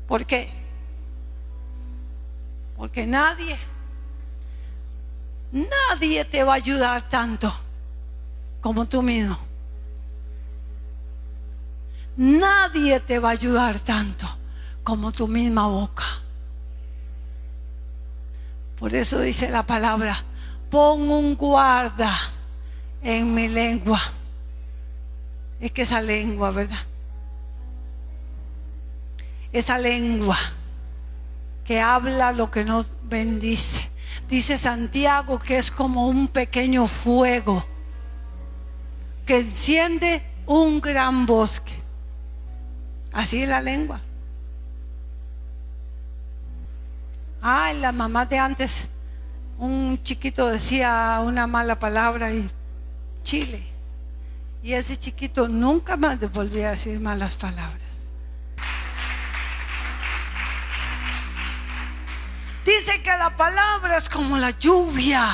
¿Por 0.07 0.27
qué? 0.27 0.53
Porque 2.77 3.07
nadie, 3.07 3.59
nadie 5.53 6.25
te 6.25 6.45
va 6.45 6.53
a 6.53 6.57
ayudar 6.57 7.09
tanto 7.09 7.53
como 8.61 8.87
tú 8.87 9.03
mismo. 9.03 9.39
Nadie 12.17 13.01
te 13.01 13.19
va 13.19 13.31
a 13.31 13.33
ayudar 13.33 13.79
tanto 13.81 14.27
como 14.85 15.11
tu 15.11 15.27
misma 15.27 15.67
boca. 15.67 16.24
Por 18.85 18.95
eso 18.95 19.19
dice 19.21 19.49
la 19.49 19.63
palabra, 19.63 20.15
pon 20.69 21.09
un 21.09 21.37
guarda 21.37 22.15
en 23.03 23.33
mi 23.33 23.49
lengua. 23.49 23.99
Es 25.59 25.73
que 25.73 25.81
esa 25.81 26.03
lengua, 26.03 26.51
¿verdad? 26.51 26.85
Esa 29.51 29.79
lengua 29.79 30.37
que 31.65 31.81
habla 31.81 32.33
lo 32.33 32.51
que 32.51 32.67
nos 32.67 32.95
bendice. 33.05 33.91
Dice 34.29 34.59
Santiago 34.59 35.39
que 35.39 35.57
es 35.57 35.71
como 35.71 36.07
un 36.07 36.29
pequeño 36.29 36.87
fuego 36.87 37.65
que 39.25 39.39
enciende 39.39 40.23
un 40.45 40.83
gran 40.83 41.25
bosque. 41.25 41.73
Así 43.15 43.45
es 43.45 43.49
la 43.49 43.63
lengua. 43.63 44.03
Ay, 47.47 47.79
la 47.79 47.93
mamá 47.93 48.25
de 48.25 48.39
antes, 48.39 48.89
un 49.59 50.03
chiquito 50.03 50.47
decía 50.47 51.21
una 51.23 51.47
mala 51.47 51.79
palabra 51.79 52.33
y 52.33 52.49
Chile. 53.23 53.63
Y 54.63 54.73
ese 54.73 54.97
chiquito 54.97 55.47
nunca 55.47 55.99
más 55.99 56.19
volvía 56.33 56.69
a 56.69 56.71
decir 56.71 56.99
malas 56.99 57.35
palabras. 57.35 57.83
Dice 62.65 63.03
que 63.03 63.11
la 63.11 63.37
palabra 63.37 63.99
es 63.99 64.09
como 64.09 64.39
la 64.39 64.53
lluvia 64.53 65.29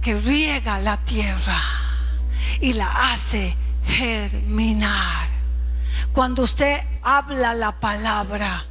que 0.00 0.14
riega 0.14 0.78
la 0.78 0.96
tierra 0.98 1.60
y 2.60 2.74
la 2.74 3.12
hace 3.12 3.56
germinar. 3.84 5.28
Cuando 6.12 6.44
usted 6.44 6.78
habla 7.02 7.52
la 7.54 7.80
palabra, 7.80 8.64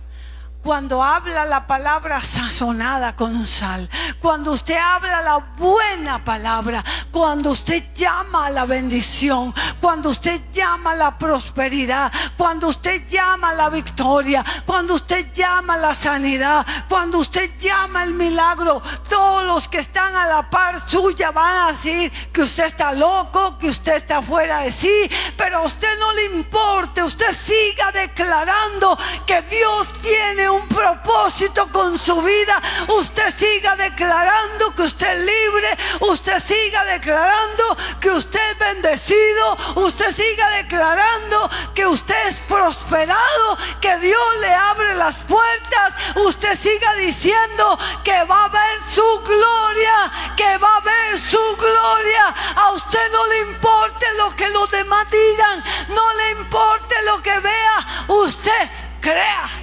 cuando 0.67 1.01
habla 1.01 1.45
la 1.45 1.65
palabra 1.65 2.19
sazonada 2.19 3.15
con 3.15 3.47
sal, 3.47 3.89
cuando 4.19 4.51
usted 4.51 4.75
habla 4.77 5.21
la 5.21 5.38
buena 5.38 6.21
palabra, 6.25 6.84
cuando 7.10 7.51
usted 7.51 7.93
llama 7.95 8.47
a 8.47 8.49
la 8.49 8.65
bendición, 8.65 9.53
cuando 9.80 10.10
usted 10.10 10.41
llama 10.51 10.91
a 10.91 10.95
la 10.95 11.17
prosperidad, 11.17 12.12
cuando 12.36 12.67
usted 12.67 13.08
llama 13.08 13.51
a 13.51 13.53
la 13.53 13.69
victoria, 13.69 14.43
cuando 14.65 14.95
usted 14.95 15.32
llama 15.34 15.75
a 15.75 15.77
la 15.77 15.95
sanidad, 15.95 16.65
cuando 16.89 17.19
usted 17.19 17.58
llama 17.58 18.03
el 18.03 18.13
milagro, 18.13 18.82
todos 19.08 19.45
los 19.45 19.69
que 19.69 19.80
están 19.80 20.17
a 20.17 20.25
la 20.25 20.49
par 20.49 20.86
suya 20.89 21.32
van 21.32 21.56
a 21.56 21.71
decir 21.71 22.12
que 22.34 22.41
usted 22.41 22.65
está 22.65 22.91
loco, 22.91 23.58
que 23.58 23.69
usted 23.69 23.95
está 23.95 24.21
fuera 24.21 24.60
de 24.60 24.73
sí, 24.73 25.10
pero 25.38 25.60
a 25.60 25.62
usted 25.62 25.97
no 25.97 26.12
le 26.12 26.25
importe, 26.25 27.03
usted 27.03 27.34
siga 27.34 27.89
declarando 27.93 28.97
que 29.25 29.41
Dios 29.43 29.88
tiene 30.01 30.49
un 30.49 30.56
un 30.57 30.67
propósito 30.67 31.67
con 31.71 31.97
su 31.97 32.21
vida, 32.21 32.61
usted 32.87 33.33
siga 33.35 33.75
declarando 33.75 34.73
que 34.75 34.83
usted 34.83 35.07
es 35.07 35.25
libre, 35.25 35.77
usted 36.01 36.39
siga 36.39 36.83
declarando 36.85 37.77
que 37.99 38.09
usted 38.09 38.39
es 38.51 38.59
bendecido, 38.59 39.57
usted 39.75 40.11
siga 40.11 40.49
declarando 40.51 41.49
que 41.73 41.85
usted 41.85 42.27
es 42.27 42.35
prosperado, 42.47 43.57
que 43.81 43.97
Dios 43.97 44.27
le 44.41 44.53
abre 44.53 44.95
las 44.95 45.17
puertas, 45.17 45.93
usted 46.15 46.57
siga 46.57 46.93
diciendo 46.95 47.77
que 48.03 48.23
va 48.23 48.45
a 48.45 48.49
ver 48.49 48.79
su 48.93 49.21
gloria, 49.23 50.11
que 50.35 50.57
va 50.57 50.77
a 50.77 50.81
ver 50.81 51.19
su 51.19 51.55
gloria. 51.57 52.33
A 52.55 52.71
usted 52.71 53.11
no 53.11 53.27
le 53.27 53.39
importe 53.39 54.05
lo 54.17 54.35
que 54.35 54.49
los 54.49 54.69
demás 54.71 55.05
digan, 55.11 55.63
no 55.89 56.13
le 56.13 56.31
importe 56.31 56.95
lo 57.05 57.21
que 57.21 57.39
vea, 57.39 58.05
usted 58.07 58.69
crea. 59.01 59.56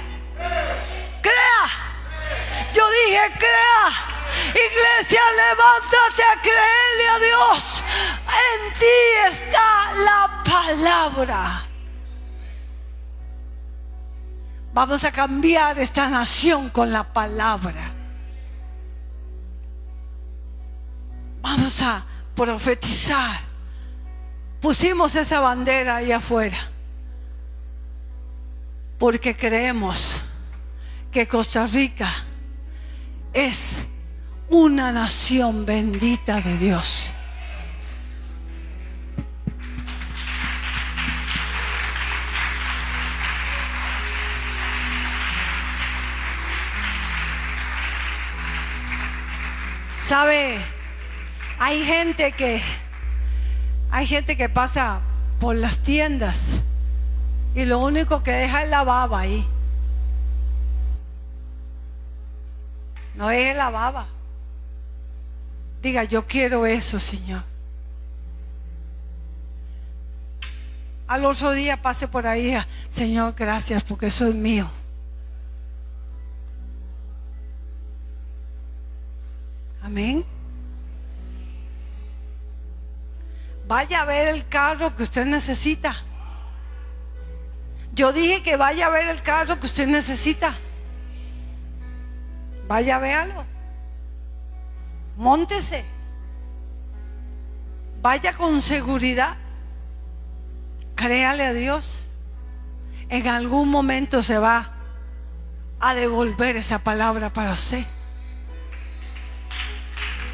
Dije, 3.06 3.32
crea. 3.38 4.14
Iglesia, 4.48 5.20
levántate 5.44 6.22
a 6.22 6.40
creerle 6.42 7.08
a 7.08 7.18
Dios. 7.18 7.84
En 8.50 8.72
ti 8.72 8.96
está 9.30 9.92
la 10.04 10.42
palabra. 10.44 11.62
Vamos 14.72 15.04
a 15.04 15.12
cambiar 15.12 15.78
esta 15.78 16.08
nación 16.08 16.70
con 16.70 16.90
la 16.90 17.04
palabra. 17.04 17.92
Vamos 21.42 21.80
a 21.82 22.04
profetizar. 22.34 23.40
Pusimos 24.60 25.14
esa 25.14 25.40
bandera 25.40 25.96
ahí 25.96 26.10
afuera 26.10 26.70
porque 28.98 29.36
creemos 29.36 30.22
que 31.12 31.28
Costa 31.28 31.66
Rica 31.66 32.10
es 33.34 33.74
una 34.48 34.92
nación 34.92 35.66
bendita 35.66 36.40
de 36.40 36.56
Dios. 36.56 37.10
¿Sabe? 50.00 50.58
Hay 51.58 51.84
gente 51.84 52.32
que 52.32 52.62
hay 53.90 54.06
gente 54.06 54.36
que 54.36 54.48
pasa 54.48 55.00
por 55.40 55.56
las 55.56 55.80
tiendas 55.80 56.50
y 57.54 57.64
lo 57.64 57.78
único 57.78 58.22
que 58.22 58.32
deja 58.32 58.64
es 58.64 58.70
la 58.70 58.84
baba 58.84 59.20
ahí. 59.20 59.46
No 63.14 63.30
es 63.30 63.56
la 63.56 63.70
baba. 63.70 64.06
Diga, 65.80 66.04
yo 66.04 66.26
quiero 66.26 66.66
eso, 66.66 66.98
Señor. 66.98 67.42
Al 71.06 71.24
otro 71.26 71.52
día 71.52 71.80
pase 71.80 72.08
por 72.08 72.26
ahí, 72.26 72.56
Señor, 72.90 73.34
gracias 73.36 73.84
porque 73.84 74.06
eso 74.06 74.26
es 74.26 74.34
mío. 74.34 74.70
Amén. 79.82 80.24
Vaya 83.68 84.00
a 84.00 84.04
ver 84.06 84.28
el 84.28 84.48
carro 84.48 84.96
que 84.96 85.02
usted 85.02 85.26
necesita. 85.26 85.94
Yo 87.92 88.12
dije 88.12 88.42
que 88.42 88.56
vaya 88.56 88.86
a 88.86 88.90
ver 88.90 89.06
el 89.08 89.22
carro 89.22 89.60
que 89.60 89.66
usted 89.66 89.86
necesita. 89.86 90.54
Vaya 92.66 92.96
a 92.96 92.98
verlo. 92.98 93.44
Móntese. 95.16 95.84
Vaya 98.00 98.32
con 98.32 98.62
seguridad. 98.62 99.36
Créale 100.94 101.44
a 101.44 101.52
Dios. 101.52 102.08
En 103.08 103.28
algún 103.28 103.68
momento 103.68 104.22
se 104.22 104.38
va 104.38 104.72
a 105.80 105.94
devolver 105.94 106.56
esa 106.56 106.78
palabra 106.78 107.30
para 107.30 107.52
usted. 107.52 107.84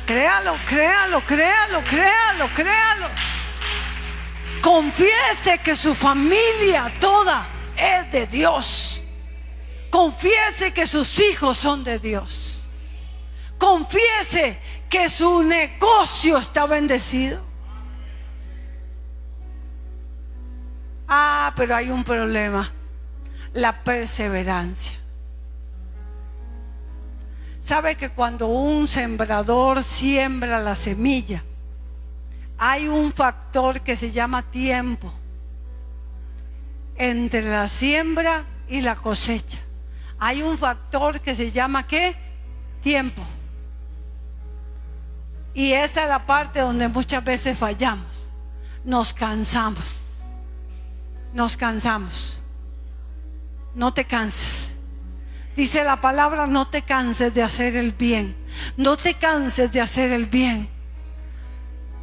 Créalo, 0.06 0.56
créalo, 0.66 1.20
créalo, 1.24 1.82
créalo, 1.84 2.48
créalo. 2.54 3.06
Confiese 4.60 5.58
que 5.58 5.76
su 5.76 5.94
familia 5.94 6.92
toda 7.00 7.46
es 7.76 8.10
de 8.10 8.26
Dios. 8.26 8.99
Confiese 9.90 10.72
que 10.72 10.86
sus 10.86 11.18
hijos 11.18 11.58
son 11.58 11.82
de 11.82 11.98
Dios. 11.98 12.68
Confiese 13.58 14.58
que 14.88 15.10
su 15.10 15.42
negocio 15.42 16.38
está 16.38 16.66
bendecido. 16.66 17.42
Ah, 21.08 21.52
pero 21.56 21.74
hay 21.74 21.90
un 21.90 22.04
problema. 22.04 22.72
La 23.52 23.82
perseverancia. 23.82 24.96
Sabe 27.60 27.96
que 27.96 28.08
cuando 28.08 28.46
un 28.46 28.88
sembrador 28.88 29.82
siembra 29.82 30.60
la 30.60 30.76
semilla, 30.76 31.42
hay 32.56 32.88
un 32.88 33.12
factor 33.12 33.80
que 33.80 33.96
se 33.96 34.12
llama 34.12 34.42
tiempo 34.42 35.12
entre 36.96 37.42
la 37.42 37.68
siembra 37.68 38.44
y 38.68 38.80
la 38.80 38.94
cosecha. 38.94 39.58
Hay 40.20 40.42
un 40.42 40.58
factor 40.58 41.18
que 41.20 41.34
se 41.34 41.50
llama 41.50 41.86
¿qué? 41.86 42.14
Tiempo. 42.82 43.22
Y 45.54 45.72
esa 45.72 46.02
es 46.02 46.08
la 46.08 46.26
parte 46.26 46.60
donde 46.60 46.88
muchas 46.88 47.24
veces 47.24 47.58
fallamos. 47.58 48.28
Nos 48.84 49.14
cansamos. 49.14 50.00
Nos 51.32 51.56
cansamos. 51.56 52.38
No 53.74 53.94
te 53.94 54.04
canses. 54.04 54.74
Dice 55.56 55.84
la 55.84 56.00
palabra, 56.00 56.46
no 56.46 56.68
te 56.68 56.82
canses 56.82 57.34
de 57.34 57.42
hacer 57.42 57.76
el 57.76 57.92
bien. 57.92 58.36
No 58.76 58.96
te 58.96 59.14
canses 59.14 59.72
de 59.72 59.80
hacer 59.80 60.12
el 60.12 60.26
bien. 60.26 60.68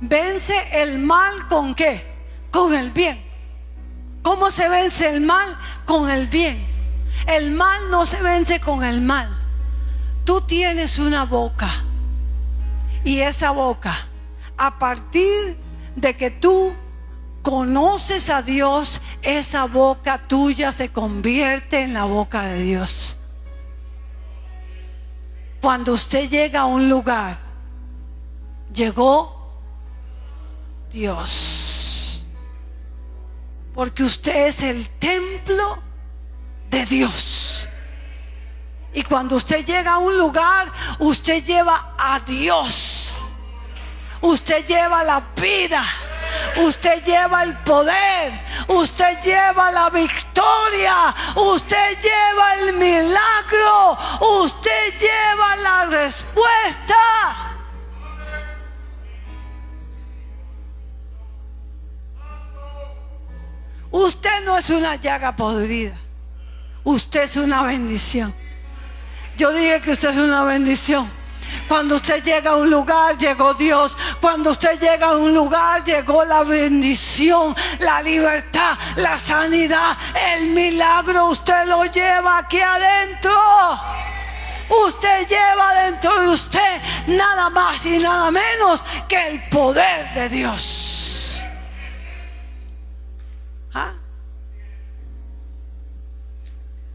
Vence 0.01 0.56
el 0.73 0.99
mal 0.99 1.47
con 1.47 1.75
qué? 1.75 2.03
Con 2.51 2.73
el 2.73 2.91
bien. 2.91 3.23
¿Cómo 4.23 4.51
se 4.51 4.67
vence 4.69 5.10
el 5.10 5.21
mal? 5.21 5.58
Con 5.86 6.10
el 6.10 6.27
bien. 6.27 6.76
El 7.27 7.51
mal 7.51 7.91
no 7.91 8.05
se 8.05 8.21
vence 8.21 8.59
con 8.61 8.83
el 8.83 9.01
mal. 9.01 9.29
Tú 10.23 10.41
tienes 10.41 10.97
una 10.97 11.25
boca. 11.25 11.69
Y 13.03 13.19
esa 13.19 13.51
boca, 13.51 14.07
a 14.57 14.79
partir 14.79 15.57
de 15.95 16.15
que 16.15 16.31
tú 16.31 16.73
conoces 17.41 18.29
a 18.29 18.41
Dios, 18.41 19.01
esa 19.21 19.65
boca 19.65 20.27
tuya 20.27 20.71
se 20.71 20.89
convierte 20.89 21.81
en 21.81 21.93
la 21.93 22.05
boca 22.05 22.43
de 22.43 22.61
Dios. 22.61 23.17
Cuando 25.61 25.93
usted 25.93 26.29
llega 26.29 26.61
a 26.61 26.65
un 26.65 26.89
lugar, 26.89 27.37
llegó 28.73 29.51
Dios. 30.91 32.25
Porque 33.73 34.03
usted 34.03 34.47
es 34.47 34.63
el 34.63 34.89
templo 34.89 35.87
de 36.69 36.86
Dios. 36.86 37.69
Y 38.93 39.03
cuando 39.03 39.36
usted 39.36 39.65
llega 39.65 39.93
a 39.93 39.97
un 39.97 40.17
lugar, 40.17 40.71
usted 40.99 41.43
lleva 41.43 41.93
a 41.97 42.19
Dios. 42.19 43.13
Usted 44.21 44.65
lleva 44.65 45.03
la 45.03 45.23
vida. 45.39 45.84
Usted 46.58 47.03
lleva 47.03 47.43
el 47.43 47.56
poder, 47.60 48.41
usted 48.67 49.21
lleva 49.21 49.71
la 49.71 49.89
victoria, 49.89 51.13
usted 51.36 51.99
lleva 52.01 52.56
el 52.56 52.73
milagro, 52.73 53.97
usted 54.43 54.97
lleva 54.99 55.56
la 55.58 55.86
respuesta. 55.86 56.95
Usted 63.91 64.45
no 64.45 64.58
es 64.58 64.69
una 64.69 64.95
llaga 64.95 65.36
podrida, 65.36 65.97
usted 66.88 67.23
es 67.23 67.36
una 67.36 67.63
bendición. 67.63 68.34
Yo 69.38 69.52
dije 69.52 69.82
que 69.82 69.91
usted 69.91 70.10
es 70.10 70.17
una 70.17 70.43
bendición. 70.43 71.12
Cuando 71.67 71.95
usted 71.95 72.23
llega 72.23 72.52
a 72.52 72.56
un 72.56 72.69
lugar, 72.69 73.17
llegó 73.17 73.54
Dios. 73.54 73.95
Cuando 74.21 74.52
usted 74.52 74.80
llega 74.80 75.08
a 75.08 75.17
un 75.17 75.34
lugar, 75.34 75.84
llegó 75.84 76.23
la 76.23 76.43
bendición, 76.43 77.56
la 77.80 78.02
libertad, 78.02 78.78
la 78.95 79.17
sanidad, 79.17 79.97
el 80.34 80.47
milagro. 80.47 81.28
Usted 81.28 81.65
lo 81.65 81.86
lleva 81.86 82.39
aquí 82.39 82.60
adentro. 82.60 83.34
Usted 84.88 85.28
lleva 85.28 85.73
dentro 85.84 86.21
de 86.21 86.30
usted 86.30 86.82
nada 87.08 87.50
más 87.50 87.86
y 87.86 88.00
nada 88.00 88.32
menos 88.32 88.84
que 89.08 89.28
el 89.28 89.50
poder 89.50 90.13
de 90.13 90.30
Dios. 90.30 90.96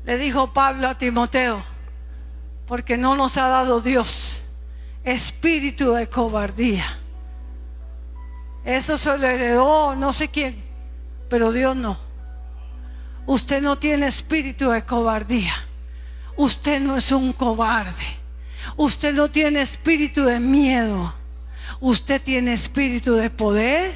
Le 0.04 0.18
dijo 0.18 0.52
Pablo 0.52 0.88
a 0.88 0.98
Timoteo, 0.98 1.62
porque 2.66 2.96
no 2.96 3.14
nos 3.16 3.36
ha 3.38 3.48
dado 3.48 3.80
Dios 3.80 4.42
espíritu 5.04 5.92
de 5.92 6.08
cobardía. 6.08 6.84
Eso 8.64 8.96
se 8.96 9.16
lo 9.18 9.26
heredó 9.26 9.94
no 9.96 10.12
sé 10.12 10.28
quién, 10.28 10.62
pero 11.28 11.52
Dios 11.52 11.74
no. 11.76 11.98
Usted 13.26 13.62
no 13.62 13.78
tiene 13.78 14.06
espíritu 14.06 14.70
de 14.70 14.84
cobardía. 14.84 15.54
Usted 16.36 16.80
no 16.80 16.96
es 16.96 17.12
un 17.12 17.32
cobarde. 17.32 18.20
Usted 18.76 19.14
no 19.14 19.30
tiene 19.30 19.62
espíritu 19.62 20.24
de 20.24 20.40
miedo. 20.40 21.12
Usted 21.80 22.20
tiene 22.22 22.52
espíritu 22.52 23.14
de 23.14 23.30
poder, 23.30 23.94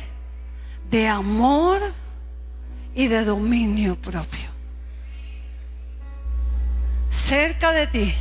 de 0.90 1.08
amor 1.08 1.80
y 2.94 3.08
de 3.08 3.24
dominio 3.24 3.96
propio. 3.96 4.55
Cerca 7.26 7.72
de 7.72 7.88
ti 7.88 8.14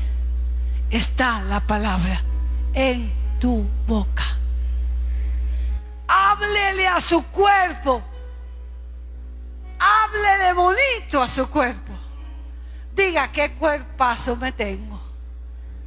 está 0.89 1.39
la 1.43 1.59
palabra 1.59 2.23
en 2.73 3.13
tu 3.39 3.63
boca. 3.85 4.23
Háblele 6.07 6.87
a 6.87 6.99
su 6.99 7.23
cuerpo. 7.27 8.01
Háblele 9.77 10.53
bonito 10.53 11.21
a 11.21 11.27
su 11.27 11.47
cuerpo. 11.51 11.93
Diga 12.95 13.31
qué 13.31 13.51
cuerpazo 13.51 14.35
me 14.37 14.51
tengo. 14.51 14.99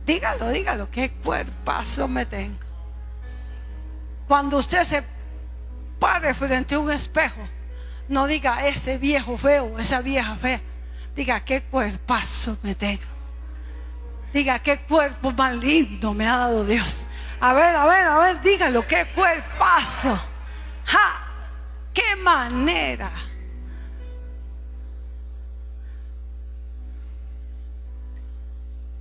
Dígalo, 0.06 0.50
dígalo, 0.50 0.88
qué 0.88 1.10
cuerpazo 1.10 2.06
me 2.06 2.24
tengo. 2.24 2.64
Cuando 4.28 4.58
usted 4.58 4.84
se 4.84 5.02
pare 5.98 6.34
frente 6.34 6.76
a 6.76 6.78
un 6.78 6.92
espejo, 6.92 7.40
no 8.08 8.28
diga 8.28 8.68
ese 8.68 8.96
viejo 8.96 9.36
feo, 9.36 9.76
esa 9.80 10.02
vieja 10.02 10.36
fea. 10.36 10.60
Diga 11.18 11.40
qué 11.40 11.62
cuerpazo 11.62 12.58
me 12.62 12.76
tengo. 12.76 13.02
Diga, 14.32 14.60
qué 14.60 14.78
cuerpo 14.78 15.32
más 15.32 15.56
lindo 15.56 16.14
me 16.14 16.28
ha 16.28 16.36
dado 16.36 16.64
Dios. 16.64 17.04
A 17.40 17.52
ver, 17.54 17.74
a 17.74 17.86
ver, 17.86 18.04
a 18.04 18.18
ver, 18.20 18.40
dígalo, 18.40 18.86
qué 18.86 19.04
cuerpazo. 19.12 20.16
¡Ja! 20.84 21.24
¡Qué 21.92 22.14
manera! 22.22 23.10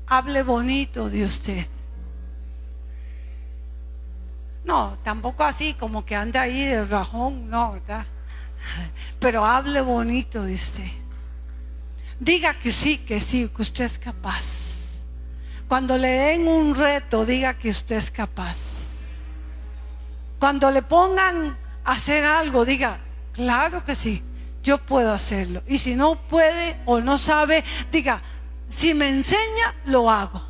Hable 0.08 0.42
bonito 0.42 1.12
de 1.12 1.24
usted. 1.24 1.68
No, 4.66 4.98
tampoco 5.04 5.44
así 5.44 5.76
como 5.76 6.04
que 6.04 6.16
anda 6.16 6.42
ahí 6.42 6.64
de 6.64 6.84
rajón, 6.84 7.48
no, 7.48 7.74
¿verdad? 7.74 8.08
Pero 9.20 9.46
hable 9.46 9.82
bonito 9.82 10.42
de 10.42 10.56
usted. 10.56 11.07
Diga 12.20 12.54
que 12.56 12.72
sí, 12.72 12.98
que 12.98 13.22
sí, 13.22 13.50
que 13.56 13.62
usted 13.62 13.86
es 13.86 14.00
capaz. 14.00 15.02
Cuando 15.68 15.98
le 15.98 16.08
den 16.08 16.48
un 16.48 16.74
reto, 16.74 17.26
diga 17.26 17.54
que 17.56 17.70
usted 17.70 17.98
es 17.98 18.10
capaz. 18.10 18.88
Cuando 20.40 20.72
le 20.72 20.82
pongan 20.82 21.58
a 21.84 21.92
hacer 21.92 22.24
algo, 22.24 22.66
diga, 22.66 23.00
claro 23.34 23.84
que 23.84 23.96
sí, 23.96 24.24
yo 24.64 24.78
puedo 24.78 25.14
hacerlo. 25.14 25.62
Y 25.68 25.78
si 25.78 25.96
no 25.96 26.16
puede 26.16 26.78
o 26.86 27.00
no 27.00 27.18
sabe, 27.18 27.64
diga, 27.92 28.22
si 28.70 28.94
me 28.94 29.10
enseña, 29.10 29.76
lo 29.86 30.10
hago. 30.10 30.42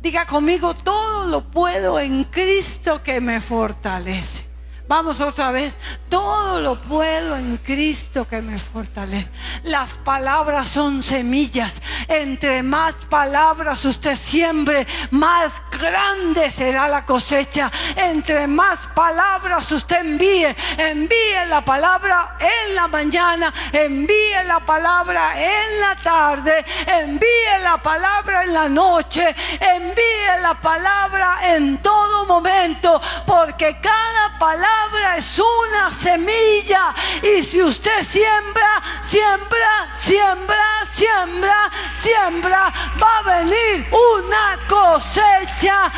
Diga 0.00 0.26
conmigo, 0.26 0.74
todo 0.74 1.26
lo 1.26 1.50
puedo 1.50 1.98
en 1.98 2.24
Cristo 2.24 3.02
que 3.02 3.20
me 3.20 3.40
fortalece. 3.40 4.47
Vamos 4.88 5.20
otra 5.20 5.50
vez. 5.50 5.76
Todo 6.08 6.60
lo 6.62 6.80
puedo 6.80 7.36
en 7.36 7.58
Cristo 7.58 8.26
que 8.26 8.40
me 8.40 8.58
fortalece. 8.58 9.28
Las 9.64 9.92
palabras 9.92 10.70
son 10.70 11.02
semillas. 11.02 11.82
Entre 12.08 12.62
más 12.62 12.94
palabras 13.10 13.84
usted 13.84 14.16
siembre, 14.16 14.86
más 15.10 15.52
grande 15.70 16.50
será 16.50 16.88
la 16.88 17.04
cosecha. 17.04 17.70
Entre 17.96 18.46
más 18.46 18.78
palabras 18.94 19.70
usted 19.70 20.00
envíe, 20.00 20.56
envíe 20.78 21.46
la 21.50 21.62
palabra 21.62 22.38
en 22.40 22.74
la 22.74 22.88
mañana, 22.88 23.52
envíe 23.70 24.42
la 24.46 24.60
palabra 24.60 25.34
en 25.38 25.80
la 25.80 25.96
tarde, 25.96 26.64
envíe 26.86 27.62
la 27.62 27.76
palabra 27.76 28.44
en 28.44 28.54
la 28.54 28.68
noche, 28.70 29.36
envíe 29.60 30.40
la 30.40 30.54
palabra 30.54 31.54
en 31.54 31.76
todo 31.82 32.24
momento, 32.24 32.98
porque 33.26 33.78
cada 33.82 34.38
palabra 34.38 34.77
es 35.18 35.38
una 35.40 35.90
semilla 35.90 36.94
y 37.22 37.42
si 37.42 37.60
usted 37.60 38.04
siembra, 38.04 38.80
siembra, 39.02 39.92
siembra, 39.98 40.86
siembra, 40.94 41.70
siembra, 42.00 42.72
va 43.02 43.18
a 43.18 43.22
venir 43.22 43.88
una 43.90 44.58
cosecha 44.68 45.90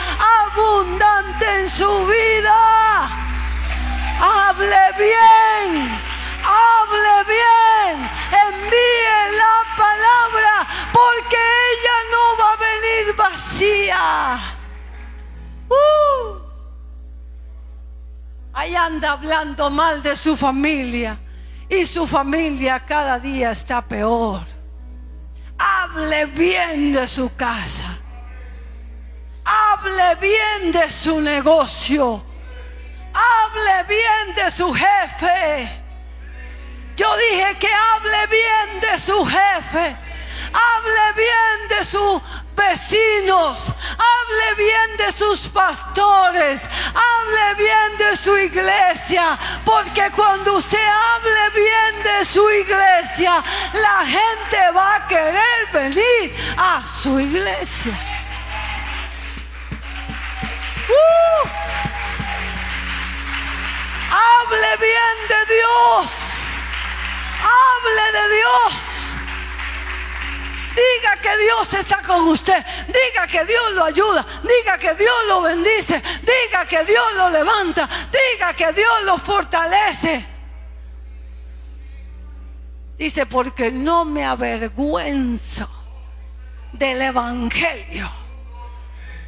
abundante 0.47 1.47
en 1.61 1.69
su 1.69 2.07
vida. 2.07 3.11
Hable 4.23 4.85
bien, 4.97 6.01
hable 6.43 7.15
bien, 7.37 8.11
envíe 8.49 9.37
la 9.37 9.77
palabra 9.77 10.67
porque 10.93 11.37
ella 11.37 11.97
no 12.11 12.37
va 12.43 12.53
a 12.53 12.57
venir 12.57 13.17
vacía. 13.17 14.41
Uh. 15.69 16.40
Ahí 18.61 18.77
anda 18.77 19.13
hablando 19.13 19.71
mal 19.71 20.03
de 20.03 20.15
su 20.15 20.37
familia 20.37 21.19
y 21.67 21.87
su 21.87 22.07
familia 22.07 22.85
cada 22.85 23.19
día 23.19 23.53
está 23.53 23.81
peor. 23.81 24.43
Hable 25.59 26.27
bien 26.27 26.93
de 26.93 27.09
su 27.09 27.35
casa. 27.37 27.97
Hable 29.47 30.15
bien 30.17 30.73
de 30.73 30.91
su 30.91 31.23
negocio. 31.23 32.23
Hable 33.15 33.85
bien 33.89 34.35
de 34.35 34.51
su 34.51 34.75
jefe. 34.75 35.83
Yo 36.99 37.09
dije 37.31 37.57
que 37.59 37.69
hable 37.73 38.27
bien 38.27 38.81
de 38.83 38.99
su 38.99 39.25
jefe. 39.25 39.97
Hable 40.53 41.07
bien 41.17 41.79
de 41.79 41.85
su 41.87 42.23
vecinos, 42.69 43.69
hable 43.69 44.55
bien 44.57 44.97
de 44.99 45.13
sus 45.13 45.41
pastores, 45.49 46.61
hable 46.95 47.55
bien 47.57 47.99
de 47.99 48.17
su 48.17 48.37
iglesia, 48.37 49.39
porque 49.65 50.11
cuando 50.15 50.55
usted 50.55 50.79
hable 50.79 51.45
bien 51.55 52.03
de 52.03 52.25
su 52.25 52.49
iglesia, 52.51 53.43
la 53.73 54.05
gente 54.05 54.59
va 54.75 54.97
a 54.97 55.09
querer 55.09 55.61
venir 55.73 56.35
a 56.57 56.83
su 57.03 57.19
iglesia. 57.19 57.99
Uh. 60.89 61.49
hable 64.11 64.77
bien 64.89 65.17
de 65.33 65.55
Dios, 65.55 66.11
hable 67.43 68.19
de 68.19 68.37
Dios. 68.37 69.00
Diga 70.81 71.17
que 71.21 71.37
Dios 71.37 71.75
está 71.75 72.01
con 72.03 72.29
usted. 72.29 72.65
Diga 72.87 73.27
que 73.27 73.45
Dios 73.45 73.73
lo 73.73 73.85
ayuda. 73.85 74.25
Diga 74.43 74.79
que 74.79 74.95
Dios 74.95 75.15
lo 75.29 75.43
bendice. 75.43 76.01
Diga 76.23 76.65
que 76.65 76.85
Dios 76.85 77.15
lo 77.17 77.29
levanta. 77.29 77.89
Diga 78.11 78.55
que 78.55 78.73
Dios 78.73 79.03
lo 79.05 79.19
fortalece. 79.19 80.25
Dice, 82.97 83.27
porque 83.27 83.71
no 83.71 84.05
me 84.05 84.25
avergüenzo 84.25 85.69
del 86.73 87.03
Evangelio. 87.03 88.11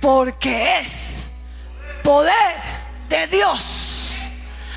Porque 0.01 0.81
es 0.81 1.17
poder 2.03 2.57
de 3.09 3.27
Dios. 3.27 4.31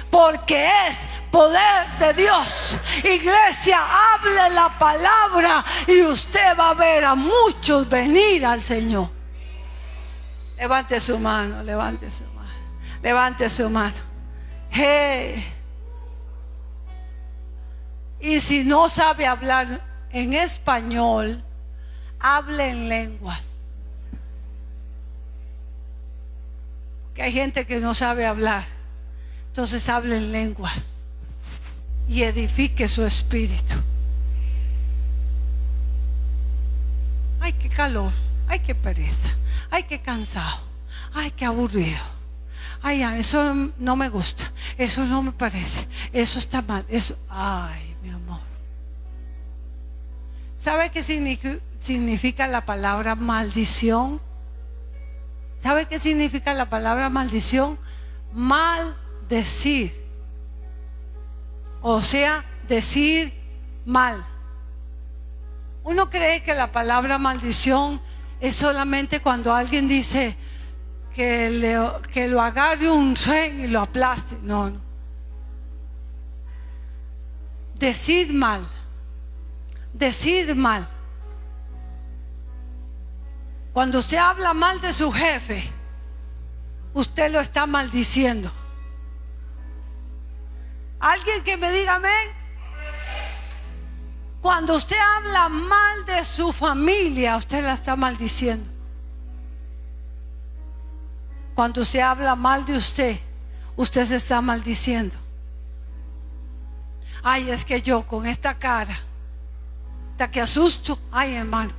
Porque 0.10 0.70
es 0.90 0.98
poder 1.36 2.00
de 2.00 2.13
Dios. 2.13 2.80
Iglesia, 3.04 3.78
hable 3.78 4.56
la 4.56 4.80
palabra 4.80 5.65
y 5.86 6.02
usted 6.04 6.58
va 6.58 6.69
a 6.69 6.74
ver 6.74 7.04
a 7.04 7.13
muchos 7.13 7.89
venir 7.89 8.45
al 8.45 8.62
Señor. 8.62 9.10
Levante 10.58 11.02
su 11.02 11.19
mano, 11.19 11.62
levante 11.62 12.10
su 12.10 12.24
mano, 12.24 12.54
levante 13.04 13.50
su 13.50 13.69
mano. 13.69 13.95
Hey. 14.69 15.45
Y 18.21 18.39
si 18.39 18.63
no 18.63 18.88
sabe 18.88 19.28
hablar 19.28 19.82
en 20.12 20.34
español, 20.34 21.43
hable 22.17 22.69
en 22.69 22.88
lenguas. 22.88 23.45
Que 27.13 27.24
hay 27.24 27.34
gente 27.34 27.67
que 27.67 27.82
no 27.82 27.93
sabe 27.93 28.26
hablar. 28.26 28.63
Entonces 29.50 29.88
hable 29.89 30.15
en 30.15 30.32
lenguas 30.32 30.94
y 32.08 32.24
edifique 32.24 32.88
su 32.88 33.04
espíritu. 33.06 33.76
Ay, 37.39 37.54
qué 37.54 37.70
calor, 37.70 38.12
ay, 38.48 38.60
qué 38.60 38.74
pereza, 38.76 39.30
ay, 39.70 39.84
qué 39.84 40.00
cansado, 40.02 40.60
ay, 41.13 41.32
qué 41.32 41.46
aburrido. 41.46 42.15
Ay, 42.82 43.02
eso 43.20 43.54
no 43.78 43.96
me 43.96 44.10
gusta, 44.10 44.52
eso 44.78 45.06
no 45.06 45.24
me 45.24 45.32
parece, 45.32 45.88
eso 46.13 46.38
está 46.39 46.62
mal, 46.62 46.86
eso, 46.88 47.18
ay, 47.30 47.96
mi 48.04 48.10
amor. 48.10 48.41
¿Sabe 50.58 50.91
qué 50.91 51.04
significa, 51.04 52.48
la 52.48 52.65
palabra 52.65 53.15
maldición? 53.15 54.20
¿Sabe 55.62 55.88
qué 55.88 56.00
significa 56.00 56.54
la 56.54 56.70
palabra 56.70 57.10
maldición? 57.10 57.78
Maldecir 58.34 60.05
o 61.88 62.02
sea, 62.02 62.43
decir 62.67 63.32
mal. 63.86 64.26
Uno 65.84 66.10
cree 66.10 66.41
que 66.41 66.56
la 66.56 66.71
palabra 66.71 67.19
maldición 67.19 68.02
es 68.39 68.56
solamente 68.56 69.21
cuando 69.21 69.54
alguien 69.54 69.88
dice 69.88 70.36
que, 71.13 71.52
lo 72.28 72.41
agarre 72.41 72.89
un 72.89 73.13
tren 73.13 73.62
y 73.62 73.67
lo 73.67 73.82
aplaste. 73.82 74.36
No, 74.41 74.71
no. 74.71 74.82
Decir 77.76 78.34
mal. 78.34 78.67
Decir 79.93 80.56
mal. 80.56 80.89
Cuando 83.74 84.00
usted 84.00 84.17
habla 84.17 84.56
mal 84.56 84.82
de 84.82 84.91
su 84.91 85.12
jefe, 85.12 85.71
usted 86.95 87.32
lo 87.32 87.39
está 87.41 87.67
maldiciendo. 87.67 88.52
Alguien 91.06 91.44
que 91.44 91.56
me 91.56 91.72
diga 91.72 91.96
amén. 91.96 92.30
Cuando 94.41 94.74
usted 94.74 94.98
habla 94.98 95.50
mal 95.50 96.04
de 96.04 96.26
su 96.26 96.52
familia, 96.52 97.36
usted 97.36 97.63
la 97.63 97.74
está 97.74 97.96
maldiciendo. 97.96 98.68
Cuando 101.54 101.82
usted 101.82 102.00
habla 102.00 102.36
mal 102.36 102.65
de 102.65 102.74
usted, 102.74 103.20
usted 103.76 104.04
se 104.08 104.15
está 104.15 104.41
maldiciendo. 104.41 105.15
Ay, 107.22 107.52
es 107.52 107.63
que 107.63 107.80
yo 107.84 108.02
con 108.08 108.26
esta 108.26 108.58
cara, 108.58 108.98
hasta 110.13 110.32
que 110.32 110.41
asusto, 110.41 110.98
ay 111.12 111.36
hermano. 111.36 111.74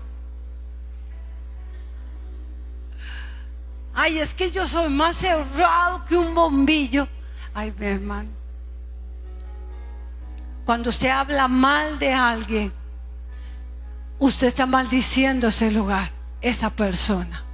Ay, 3.92 4.20
es 4.20 4.32
que 4.32 4.52
yo 4.52 4.68
soy 4.68 4.88
más 4.88 5.16
cerrado 5.16 6.04
que 6.04 6.16
un 6.16 6.32
bombillo. 6.32 7.08
Ay, 7.52 7.74
mi 7.76 7.86
hermano. 7.86 8.35
Cuando 10.66 10.90
usted 10.90 11.10
habla 11.10 11.46
mal 11.46 11.96
de 12.00 12.12
alguien, 12.12 12.72
usted 14.18 14.48
está 14.48 14.66
maldiciendo 14.66 15.46
ese 15.46 15.70
lugar, 15.70 16.10
esa 16.40 16.70
persona. 16.70 17.44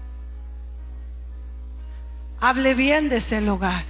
Hable 2.40 2.75
bien 2.75 3.11
de 3.11 3.18
ese 3.18 3.42
lugar. 3.42 3.85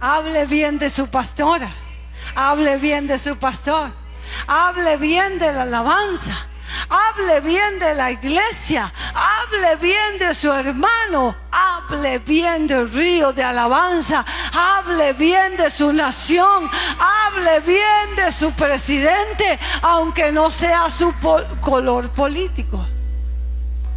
hable 0.00 0.46
bien 0.46 0.80
de 0.80 0.90
su 0.90 1.06
pastora, 1.06 1.72
hable 2.34 2.76
bien 2.78 3.06
de 3.06 3.20
su 3.20 3.36
pastor, 3.36 3.92
hable 4.48 4.96
bien 4.96 5.38
de 5.38 5.52
la 5.52 5.62
alabanza. 5.62 6.48
Hable 6.88 7.40
bien 7.40 7.78
de 7.78 7.94
la 7.94 8.10
iglesia, 8.10 8.92
hable 9.14 9.76
bien 9.76 10.18
de 10.18 10.34
su 10.34 10.50
hermano, 10.52 11.34
hable 11.50 12.18
bien 12.18 12.66
del 12.66 12.90
río 12.90 13.32
de 13.32 13.42
alabanza, 13.42 14.24
hable 14.52 15.12
bien 15.12 15.56
de 15.56 15.70
su 15.70 15.92
nación, 15.92 16.68
hable 16.98 17.60
bien 17.60 18.16
de 18.16 18.32
su 18.32 18.52
presidente, 18.52 19.58
aunque 19.82 20.32
no 20.32 20.50
sea 20.50 20.90
su 20.90 21.14
color 21.60 22.10
político. 22.10 22.84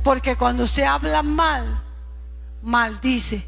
Porque 0.04 0.36
cuando 0.36 0.64
usted 0.64 0.84
habla 0.84 1.24
mal, 1.24 1.82
maldice. 2.62 3.48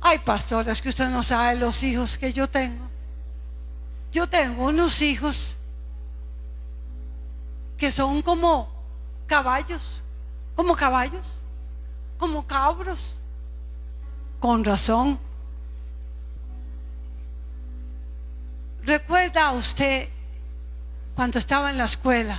Ay, 0.00 0.18
pastoras, 0.18 0.80
que 0.80 0.88
usted 0.88 1.08
no 1.08 1.22
sabe 1.22 1.56
los 1.56 1.82
hijos 1.82 2.16
que 2.16 2.32
yo 2.32 2.48
tengo. 2.48 2.88
Yo 4.12 4.28
tengo 4.28 4.64
unos 4.64 5.02
hijos 5.02 5.56
que 7.80 7.90
son 7.90 8.20
como 8.20 8.68
caballos, 9.26 10.02
como 10.54 10.76
caballos, 10.76 11.40
como 12.18 12.46
cabros. 12.46 13.18
Con 14.38 14.62
razón. 14.62 15.18
¿Recuerda 18.82 19.52
usted 19.52 20.10
cuando 21.14 21.38
estaba 21.38 21.70
en 21.70 21.78
la 21.78 21.86
escuela 21.86 22.38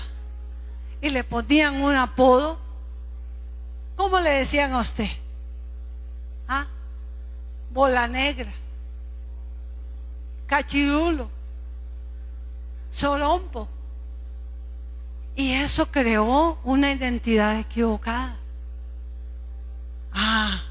y 1.01 1.09
le 1.09 1.23
ponían 1.23 1.81
un 1.81 1.95
apodo? 1.95 2.59
¿Cómo 3.95 4.19
le 4.19 4.29
decían 4.29 4.73
a 4.73 4.79
usted? 4.79 5.09
¿Ah? 6.47 6.67
Bola 7.71 8.07
negra, 8.07 8.53
cachirulo, 10.45 11.31
sorompo. 12.91 13.80
Y 15.35 15.53
eso 15.53 15.89
creó 15.91 16.59
una 16.63 16.91
identidad 16.91 17.59
equivocada. 17.59 18.35
Ah, 20.13 20.61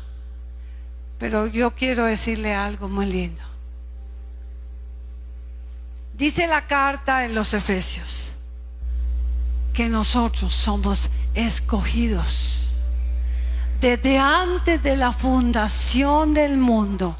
pero 1.18 1.46
yo 1.46 1.70
quiero 1.73 2.05
decirle 2.05 2.55
algo 2.55 2.88
muy 2.88 3.07
lindo. 3.07 3.42
Dice 6.14 6.46
la 6.46 6.66
carta 6.66 7.25
en 7.25 7.35
los 7.35 7.55
Efesios 7.55 8.31
que 9.73 9.88
nosotros 9.88 10.53
somos 10.53 11.09
escogidos 11.35 12.70
desde 13.81 14.18
antes 14.18 14.83
de 14.83 14.96
la 14.96 15.12
fundación 15.12 16.35
del 16.35 16.59
mundo 16.59 17.16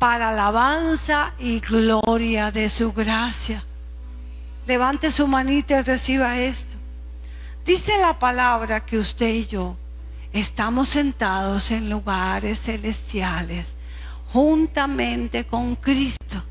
para 0.00 0.30
alabanza 0.30 1.34
y 1.38 1.60
gloria 1.60 2.50
de 2.50 2.68
su 2.68 2.92
gracia. 2.92 3.64
Levante 4.66 5.10
su 5.10 5.26
manita 5.26 5.78
y 5.78 5.82
reciba 5.82 6.38
esto. 6.38 6.76
Dice 7.64 7.98
la 7.98 8.18
palabra 8.18 8.84
que 8.84 8.98
usted 8.98 9.28
y 9.28 9.46
yo 9.46 9.76
estamos 10.32 10.88
sentados 10.88 11.70
en 11.70 11.90
lugares 11.90 12.60
celestiales 12.60 13.74
juntamente 14.32 15.44
con 15.44 15.76
Cristo. 15.76 16.42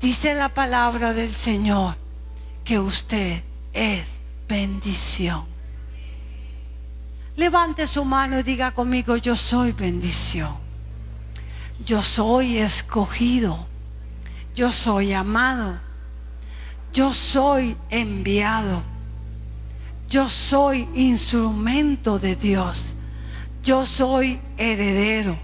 Dice 0.00 0.34
la 0.34 0.48
palabra 0.48 1.12
del 1.12 1.32
Señor 1.32 1.96
que 2.64 2.78
usted 2.78 3.42
es 3.72 4.20
bendición. 4.48 5.44
Levante 7.36 7.86
su 7.86 8.04
mano 8.04 8.38
y 8.38 8.42
diga 8.42 8.72
conmigo, 8.72 9.16
yo 9.16 9.36
soy 9.36 9.72
bendición. 9.72 10.54
Yo 11.84 12.02
soy 12.02 12.58
escogido. 12.58 13.66
Yo 14.54 14.70
soy 14.72 15.12
amado. 15.12 15.78
Yo 16.92 17.12
soy 17.12 17.76
enviado. 17.88 18.82
Yo 20.08 20.28
soy 20.28 20.88
instrumento 20.94 22.18
de 22.18 22.36
Dios. 22.36 22.94
Yo 23.62 23.86
soy 23.86 24.40
heredero. 24.56 25.38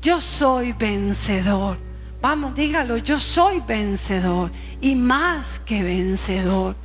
Yo 0.00 0.20
soy 0.20 0.72
vencedor. 0.72 1.78
Vamos, 2.22 2.54
dígalo, 2.54 2.96
yo 2.96 3.20
soy 3.20 3.60
vencedor 3.60 4.50
y 4.80 4.94
más 4.94 5.60
que 5.60 5.82
vencedor. 5.82 6.76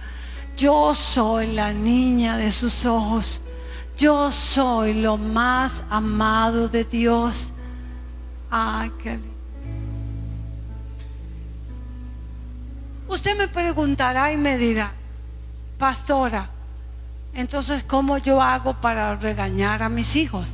Yo 0.57 0.93
soy 0.93 1.47
la 1.53 1.73
niña 1.73 2.37
de 2.37 2.51
sus 2.51 2.85
ojos 2.85 3.41
yo 4.01 4.31
soy 4.31 4.95
lo 4.95 5.15
más 5.15 5.83
amado 5.87 6.67
de 6.67 6.83
Dios. 6.83 7.51
Ay, 8.49 8.91
Usted 13.11 13.37
me 13.37 13.49
preguntará 13.49 14.31
y 14.31 14.37
me 14.37 14.57
dirá, 14.57 14.93
pastora, 15.77 16.49
entonces 17.33 17.83
¿cómo 17.83 18.17
yo 18.19 18.41
hago 18.41 18.73
para 18.79 19.17
regañar 19.17 19.83
a 19.83 19.89
mis 19.89 20.15
hijos? 20.15 20.47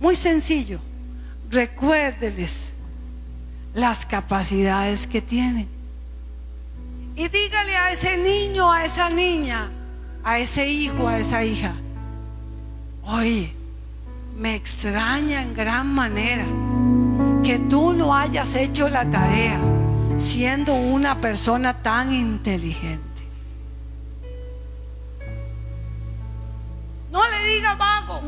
Muy 0.00 0.16
sencillo, 0.16 0.80
recuérdeles 1.50 2.72
las 3.74 4.06
capacidades 4.06 5.06
que 5.06 5.20
tienen. 5.20 5.68
Y 7.14 7.28
dígale 7.28 7.76
a 7.76 7.92
ese 7.92 8.16
niño, 8.16 8.72
a 8.72 8.86
esa 8.86 9.10
niña, 9.10 9.68
a 10.24 10.38
ese 10.38 10.66
hijo, 10.66 11.06
a 11.06 11.18
esa 11.18 11.44
hija, 11.44 11.74
oye, 13.02 13.52
me 14.34 14.54
extraña 14.54 15.42
en 15.42 15.52
gran 15.52 15.88
manera 15.88 16.46
que 17.48 17.58
tú 17.60 17.94
no 17.94 18.14
hayas 18.14 18.54
hecho 18.56 18.90
la 18.90 19.10
tarea 19.10 19.58
siendo 20.18 20.74
una 20.74 21.18
persona 21.18 21.82
tan 21.82 22.12
inteligente. 22.12 23.22
No 27.10 27.22
le 27.26 27.48
diga 27.48 27.74
vago. 27.74 28.20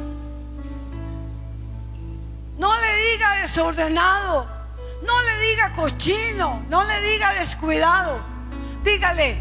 No 2.59 2.81
le 2.81 3.13
diga 3.13 3.43
desordenado. 3.43 4.47
No 5.07 5.23
le 5.27 5.49
diga 5.49 5.71
cochino. 5.75 6.63
No 6.71 6.83
le 6.85 7.03
diga 7.03 7.35
descuidado. 7.35 8.21
Dígale, 8.83 9.37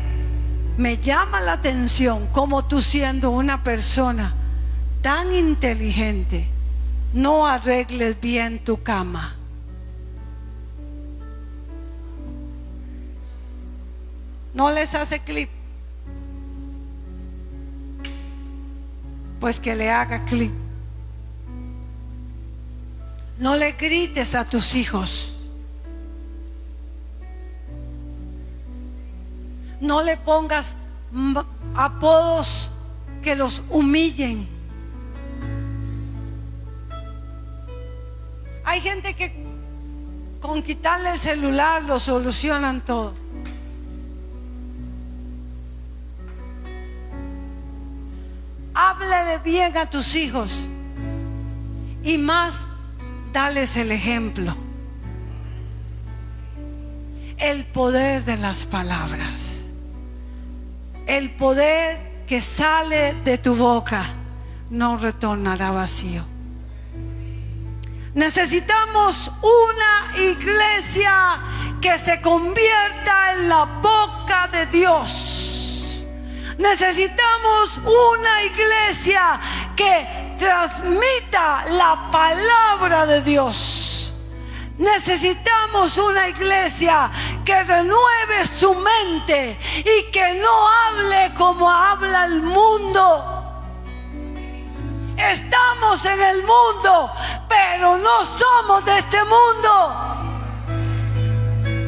me 0.76 0.98
llama 0.98 1.39
la 1.39 1.54
atención 1.54 2.28
como 2.34 2.65
tú 2.65 2.82
siendo 2.82 3.30
una 3.30 3.63
persona 3.63 4.34
tan 5.02 5.32
inteligente, 5.32 6.50
no 7.13 7.48
arregles 7.48 8.20
bien 8.20 8.60
tu 8.65 8.84
cama. 8.84 9.38
No 14.60 14.69
les 14.72 14.93
hace 14.93 15.19
clip. 15.19 15.50
Pues 19.39 19.58
que 19.58 19.74
le 19.74 19.89
haga 19.89 20.26
clip. 20.26 20.52
No 23.38 23.56
le 23.56 23.72
grites 23.72 24.36
a 24.36 24.43
tus 24.43 24.76
hijos. 24.76 25.34
No 29.80 30.04
le 30.04 30.17
pongas 30.17 30.76
apodos 31.74 32.69
que 33.24 33.38
los 33.38 33.62
humillen. 33.69 34.45
Hay 38.65 38.82
gente 38.82 39.13
que 39.13 39.32
con 40.41 40.62
quitarle 40.63 41.12
el 41.12 41.19
celular 41.19 41.82
lo 41.84 41.98
solucionan 41.98 42.82
todo. 42.82 43.29
Hable 48.82 49.24
de 49.26 49.38
bien 49.39 49.78
a 49.78 49.89
tus 49.89 50.15
hijos 50.15 50.67
y 52.04 52.17
más, 52.17 52.56
dales 53.34 53.75
el 53.75 53.92
ejemplo. 53.92 54.56
El 57.38 57.65
poder 57.65 58.23
de 58.23 58.38
las 58.38 58.65
palabras 58.65 59.60
el 61.10 61.32
poder 61.32 62.23
que 62.27 62.40
sale 62.40 63.15
de 63.25 63.40
tu 63.40 63.56
boca 63.56 64.06
no 64.69 64.96
retornará 64.96 65.71
vacío. 65.71 66.23
Necesitamos 68.13 69.32
una 69.42 70.17
iglesia 70.21 71.40
que 71.82 71.98
se 71.98 72.21
convierta 72.21 73.34
en 73.34 73.50
la 73.50 73.65
boca 73.82 74.48
de 74.52 74.67
Dios. 74.67 75.48
Necesitamos 76.60 77.80
una 77.86 78.44
iglesia 78.44 79.40
que 79.78 80.36
transmita 80.38 81.64
la 81.70 82.10
palabra 82.12 83.06
de 83.06 83.22
Dios. 83.22 84.14
Necesitamos 84.78 85.98
una 85.98 86.28
iglesia 86.28 87.10
que 87.46 87.64
renueve 87.64 88.46
su 88.58 88.76
mente 88.76 89.58
y 89.78 90.12
que 90.12 90.42
no 90.42 90.68
hable 90.68 91.34
como 91.36 91.72
habla 91.72 92.26
el 92.26 92.42
mundo. 92.42 93.64
Estamos 95.16 96.04
en 96.04 96.22
el 96.22 96.44
mundo, 96.44 97.10
pero 97.48 97.98
no 97.98 98.26
somos 98.38 98.84
de 98.84 99.00
este 99.00 99.24
mundo. 99.24 99.94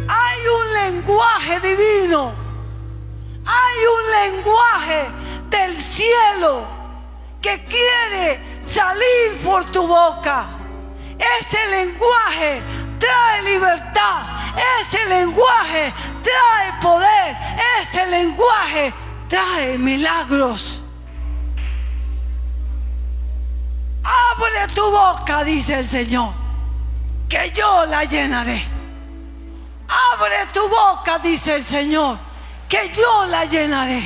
Hay 0.08 0.48
un 0.48 0.74
lenguaje 0.74 1.60
divino. 1.60 2.41
Hay 3.46 3.78
un 3.96 4.34
lenguaje 4.34 5.08
del 5.50 5.82
cielo 5.82 6.66
que 7.42 7.64
quiere 7.64 8.40
salir 8.64 9.42
por 9.44 9.66
tu 9.72 9.88
boca. 9.88 10.46
Ese 11.40 11.68
lenguaje 11.70 12.62
trae 13.00 13.42
libertad. 13.44 14.22
Ese 14.82 15.06
lenguaje 15.08 15.94
trae 16.24 16.82
poder. 16.82 17.38
Ese 17.82 18.06
lenguaje 18.08 18.94
trae 19.28 19.78
milagros. 19.78 20.82
Abre 24.04 24.68
tu 24.74 24.90
boca, 24.92 25.44
dice 25.44 25.80
el 25.80 25.88
Señor, 25.88 26.34
que 27.30 27.52
yo 27.52 27.86
la 27.86 28.04
llenaré. 28.04 28.64
Abre 30.14 30.48
tu 30.54 30.68
boca, 30.68 31.20
dice 31.20 31.56
el 31.56 31.64
Señor, 31.64 32.18
que 32.72 32.90
yo 32.96 33.26
la 33.26 33.44
llenaré. 33.44 34.02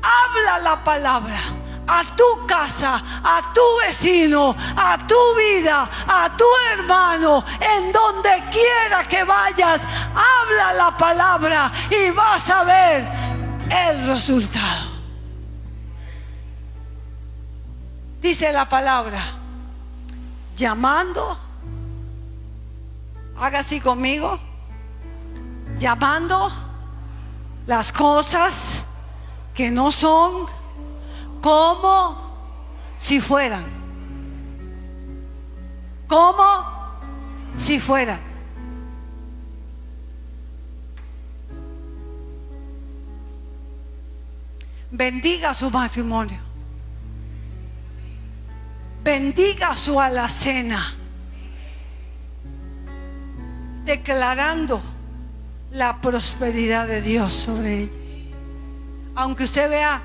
Habla 0.00 0.58
la 0.60 0.84
palabra 0.84 1.40
a 1.88 2.04
tu 2.14 2.46
casa, 2.46 3.02
a 3.24 3.52
tu 3.52 3.60
vecino, 3.84 4.54
a 4.76 4.96
tu 5.04 5.16
vida, 5.34 5.90
a 6.06 6.30
tu 6.36 6.44
hermano, 6.70 7.44
en 7.60 7.90
donde 7.90 8.30
quiera 8.52 9.02
que 9.08 9.24
vayas, 9.24 9.80
habla 10.14 10.72
la 10.74 10.96
palabra 10.96 11.72
y 11.90 12.10
vas 12.12 12.48
a 12.50 12.62
ver 12.62 13.08
el 13.68 14.06
resultado. 14.06 14.86
Dice 18.20 18.52
la 18.52 18.68
palabra, 18.68 19.22
llamando, 20.56 21.36
haga 23.40 23.60
así 23.60 23.80
conmigo, 23.80 24.38
llamando 25.78 26.67
las 27.68 27.92
cosas 27.92 28.82
que 29.54 29.70
no 29.70 29.92
son 29.92 30.46
como 31.42 32.16
si 32.96 33.20
fueran. 33.20 33.66
Como 36.06 36.64
si 37.58 37.78
fueran. 37.78 38.20
Bendiga 44.90 45.52
su 45.52 45.70
matrimonio. 45.70 46.38
Bendiga 49.04 49.76
su 49.76 50.00
alacena. 50.00 50.94
Declarando 53.84 54.97
la 55.70 56.00
prosperidad 56.00 56.86
de 56.86 57.02
Dios 57.02 57.32
sobre 57.32 57.82
ella. 57.82 57.92
Aunque 59.14 59.44
usted 59.44 59.68
vea 59.68 60.02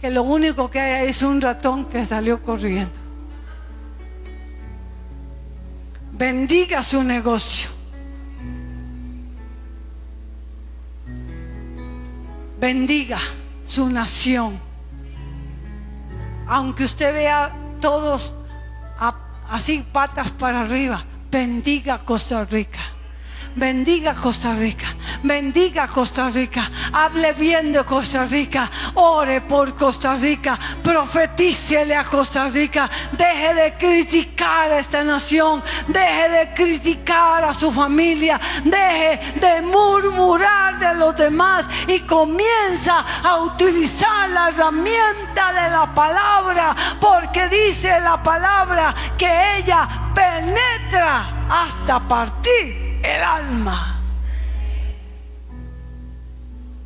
que 0.00 0.10
lo 0.10 0.22
único 0.22 0.70
que 0.70 0.80
hay 0.80 1.08
es 1.08 1.22
un 1.22 1.40
ratón 1.40 1.86
que 1.86 2.04
salió 2.04 2.42
corriendo. 2.42 2.98
Bendiga 6.12 6.82
su 6.82 7.02
negocio. 7.02 7.68
Bendiga 12.58 13.18
su 13.66 13.88
nación. 13.90 14.58
Aunque 16.46 16.84
usted 16.84 17.12
vea 17.12 17.54
todos 17.80 18.32
así 19.50 19.84
patas 19.92 20.30
para 20.30 20.62
arriba, 20.62 21.04
bendiga 21.30 21.98
Costa 21.98 22.44
Rica. 22.44 22.95
Bendiga 23.56 24.12
Costa 24.14 24.52
Rica. 24.52 24.88
Bendiga 25.22 25.88
Costa 25.88 26.28
Rica. 26.28 26.70
Hable 26.92 27.32
bien 27.32 27.72
de 27.72 27.82
Costa 27.84 28.26
Rica. 28.26 28.70
Ore 28.92 29.40
por 29.40 29.74
Costa 29.74 30.14
Rica. 30.16 30.58
Profetícele 30.82 31.96
a 31.96 32.04
Costa 32.04 32.50
Rica. 32.50 32.90
Deje 33.12 33.54
de 33.54 33.74
criticar 33.78 34.70
a 34.70 34.78
esta 34.78 35.02
nación. 35.02 35.62
Deje 35.88 36.28
de 36.28 36.54
criticar 36.54 37.44
a 37.44 37.54
su 37.54 37.72
familia. 37.72 38.38
Deje 38.62 39.38
de 39.40 39.62
murmurar 39.62 40.78
de 40.78 40.94
los 40.96 41.16
demás. 41.16 41.64
Y 41.88 42.00
comienza 42.00 43.06
a 43.24 43.38
utilizar 43.38 44.28
la 44.28 44.50
herramienta 44.50 45.52
de 45.54 45.70
la 45.70 45.94
palabra. 45.94 46.76
Porque 47.00 47.48
dice 47.48 48.00
la 48.02 48.22
palabra 48.22 48.94
que 49.16 49.56
ella 49.56 49.88
penetra 50.14 51.46
hasta 51.48 52.06
partir 52.06 52.85
el 53.06 53.22
alma. 53.22 54.00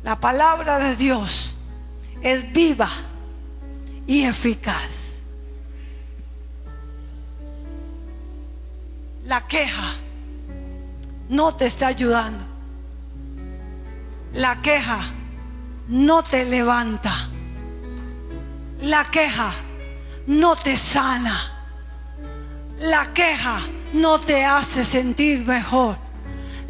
La 0.03 0.19
palabra 0.19 0.79
de 0.79 0.95
Dios 0.95 1.55
es 2.21 2.51
viva 2.51 2.89
y 4.07 4.23
eficaz. 4.23 5.01
La 9.25 9.47
queja 9.47 9.93
no 11.29 11.55
te 11.55 11.67
está 11.67 11.87
ayudando. 11.87 12.43
La 14.33 14.61
queja 14.61 14.99
no 15.87 16.23
te 16.23 16.45
levanta. 16.45 17.29
La 18.81 19.05
queja 19.05 19.53
no 20.27 20.55
te 20.55 20.75
sana. 20.75 21.53
La 22.79 23.13
queja 23.13 23.59
no 23.93 24.17
te 24.19 24.43
hace 24.43 24.83
sentir 24.83 25.45
mejor. 25.45 26.10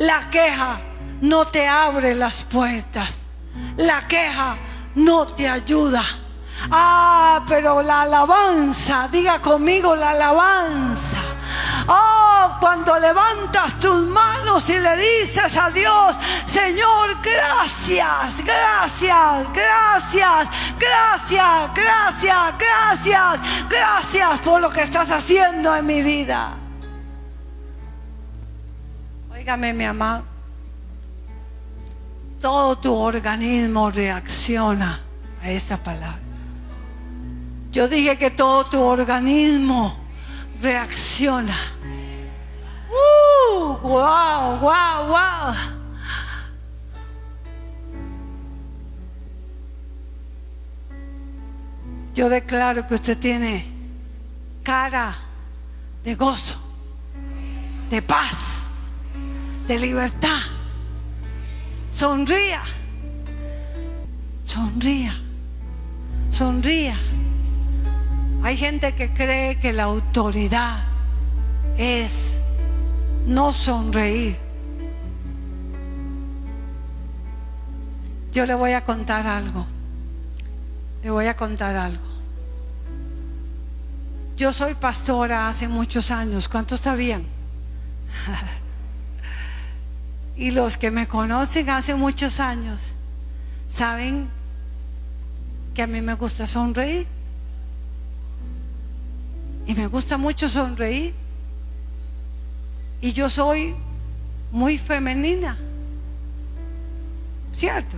La 0.02 0.32
queja 0.32 0.82
no 1.22 1.46
te 1.46 1.68
abre 1.68 2.16
las 2.16 2.42
puertas. 2.46 3.18
La 3.78 4.08
queja 4.08 4.56
no 4.96 5.28
te 5.28 5.48
ayuda. 5.48 6.04
Ah, 6.72 7.44
pero 7.48 7.84
la 7.84 8.02
alabanza, 8.02 9.08
diga 9.12 9.40
conmigo 9.40 9.96
la 9.96 10.10
alabanza. 10.10 11.18
Oh, 11.88 12.50
cuando 12.60 12.98
levantas 12.98 13.78
tus 13.78 14.08
manos 14.08 14.68
y 14.70 14.80
le 14.80 14.98
dices 14.98 15.56
a 15.56 15.70
Dios, 15.70 16.16
Señor, 16.48 17.18
gracias, 17.22 18.44
gracias, 18.44 19.54
gracias, 19.54 20.48
gracias, 20.80 21.74
gracias, 21.76 22.54
gracias, 22.58 23.40
gracias 23.70 24.40
por 24.40 24.62
lo 24.62 24.72
que 24.72 24.82
estás 24.82 25.12
haciendo 25.12 25.76
en 25.76 25.86
mi 25.86 26.02
vida. 26.02 26.61
Óigame, 29.42 29.74
mi 29.74 29.86
amado. 29.86 30.24
Todo 32.40 32.78
tu 32.78 32.94
organismo 32.94 33.90
reacciona 33.90 35.02
a 35.42 35.50
esa 35.50 35.78
palabra. 35.78 36.20
Yo 37.72 37.88
dije 37.88 38.20
que 38.20 38.30
todo 38.30 38.66
tu 38.68 38.80
organismo 38.80 39.98
reacciona. 40.62 41.56
¡Uh! 42.92 43.78
¡Wow! 43.82 44.60
¡Wow! 44.60 45.08
¡Wow! 45.08 45.56
Yo 52.14 52.30
declaro 52.30 52.86
que 52.86 52.94
usted 52.94 53.18
tiene 53.18 53.66
cara 54.62 55.16
de 56.04 56.14
gozo, 56.14 56.60
de 57.90 58.04
paz 58.04 58.61
de 59.68 59.80
libertad. 59.80 60.40
Sonría, 61.92 62.62
sonría, 64.44 65.16
sonría. 66.32 66.98
Hay 68.44 68.58
gente 68.58 68.96
que 68.96 69.14
cree 69.14 69.60
que 69.60 69.74
la 69.74 69.84
autoridad 69.84 70.80
es 71.78 72.40
no 73.28 73.52
sonreír. 73.52 74.38
Yo 78.32 78.46
le 78.46 78.56
voy 78.56 78.72
a 78.72 78.84
contar 78.84 79.28
algo. 79.28 79.66
Le 81.04 81.12
voy 81.12 81.28
a 81.28 81.36
contar 81.36 81.76
algo. 81.76 82.04
Yo 84.38 84.54
soy 84.54 84.74
pastora 84.74 85.50
hace 85.50 85.68
muchos 85.68 86.10
años. 86.10 86.48
¿Cuántos 86.48 86.80
sabían? 86.80 87.24
Y 90.36 90.52
los 90.52 90.78
que 90.78 90.92
me 90.92 91.08
conocen 91.08 91.70
hace 91.70 91.94
muchos 91.96 92.40
años 92.40 92.94
saben 93.70 94.30
que 95.74 95.82
a 95.82 95.88
mí 95.88 96.02
me 96.02 96.14
gusta 96.16 96.48
sonreír. 96.48 97.08
Y 99.68 99.76
me 99.76 99.88
gusta 99.88 100.18
mucho 100.18 100.50
sonreír. 100.50 101.14
Y 103.02 103.14
yo 103.14 103.30
soy 103.30 103.76
muy 104.52 104.78
femenina. 104.78 105.58
¿Cierto? 107.54 107.98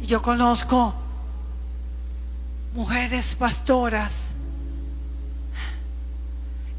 Y 0.00 0.06
yo 0.06 0.22
conozco 0.22 0.94
mujeres 2.74 3.34
pastoras 3.34 4.29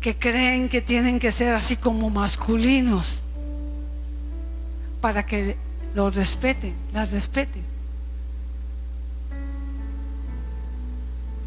que 0.02 0.18
creen 0.18 0.68
que 0.68 0.82
tienen 0.82 1.20
que 1.20 1.32
ser 1.32 1.54
así 1.54 1.78
como 1.78 2.10
masculinos 2.10 3.22
para 5.00 5.24
que 5.26 5.58
los 5.94 6.16
respeten, 6.16 6.76
las 6.92 7.12
respeten. 7.12 7.64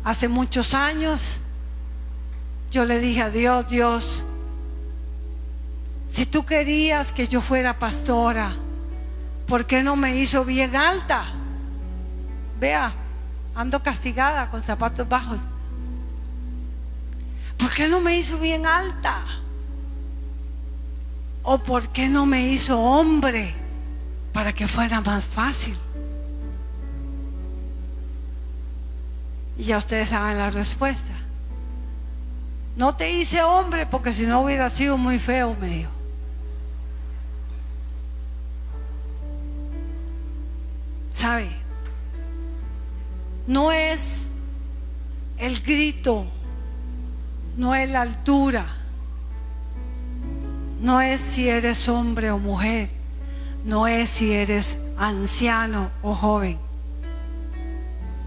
Hace 0.04 0.28
muchos 0.28 0.72
años 0.72 1.40
yo 2.70 2.84
le 2.84 3.00
dije 3.00 3.22
a 3.22 3.30
Dios, 3.30 3.68
Dios, 3.68 4.22
si 6.08 6.24
tú 6.24 6.46
querías 6.46 7.10
que 7.10 7.26
yo 7.26 7.40
fuera 7.40 7.78
pastora, 7.78 8.54
¿por 9.48 9.66
qué 9.66 9.82
no 9.82 9.96
me 9.96 10.16
hizo 10.16 10.44
bien 10.44 10.76
alta? 10.76 11.24
Vea, 12.60 12.92
ando 13.56 13.82
castigada 13.82 14.48
con 14.48 14.62
zapatos 14.62 15.08
bajos. 15.08 15.40
¿Por 17.64 17.72
qué 17.72 17.88
no 17.88 17.98
me 18.02 18.14
hizo 18.14 18.36
bien 18.38 18.66
alta? 18.66 19.24
¿O 21.42 21.56
por 21.56 21.88
qué 21.88 22.10
no 22.10 22.26
me 22.26 22.46
hizo 22.48 22.78
hombre 22.78 23.54
para 24.34 24.52
que 24.52 24.68
fuera 24.68 25.00
más 25.00 25.24
fácil? 25.24 25.74
Y 29.56 29.64
ya 29.64 29.78
ustedes 29.78 30.10
saben 30.10 30.36
la 30.36 30.50
respuesta. 30.50 31.14
No 32.76 32.94
te 32.94 33.10
hice 33.10 33.42
hombre 33.42 33.86
porque 33.86 34.12
si 34.12 34.26
no 34.26 34.42
hubiera 34.42 34.68
sido 34.68 34.98
muy 34.98 35.18
feo, 35.18 35.56
me 35.58 35.68
dijo. 35.68 35.90
¿Sabe? 41.14 41.48
No 43.46 43.72
es 43.72 44.26
el 45.38 45.62
grito, 45.62 46.26
no 47.56 47.74
es 47.74 47.88
la 47.88 48.02
altura, 48.02 48.66
no 50.80 51.00
es 51.00 51.20
si 51.20 51.48
eres 51.48 51.88
hombre 51.88 52.30
o 52.30 52.38
mujer, 52.38 52.90
no 53.64 53.86
es 53.86 54.10
si 54.10 54.32
eres 54.32 54.76
anciano 54.98 55.90
o 56.02 56.14
joven, 56.14 56.58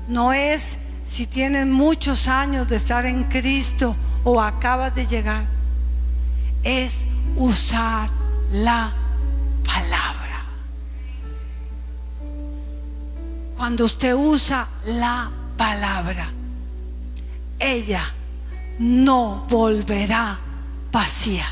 no 0.07 0.33
es 0.33 0.77
si 1.07 1.27
tienes 1.27 1.67
muchos 1.67 2.27
años 2.27 2.67
de 2.69 2.77
estar 2.77 3.05
en 3.05 3.25
Cristo 3.25 3.95
o 4.23 4.41
acabas 4.41 4.95
de 4.95 5.07
llegar, 5.07 5.45
es 6.63 7.05
usar 7.35 8.09
la 8.51 8.93
palabra. 9.65 10.45
Cuando 13.57 13.85
usted 13.85 14.13
usa 14.13 14.67
la 14.85 15.31
palabra, 15.57 16.29
ella 17.59 18.13
no 18.79 19.45
volverá 19.49 20.39
vacía. 20.91 21.45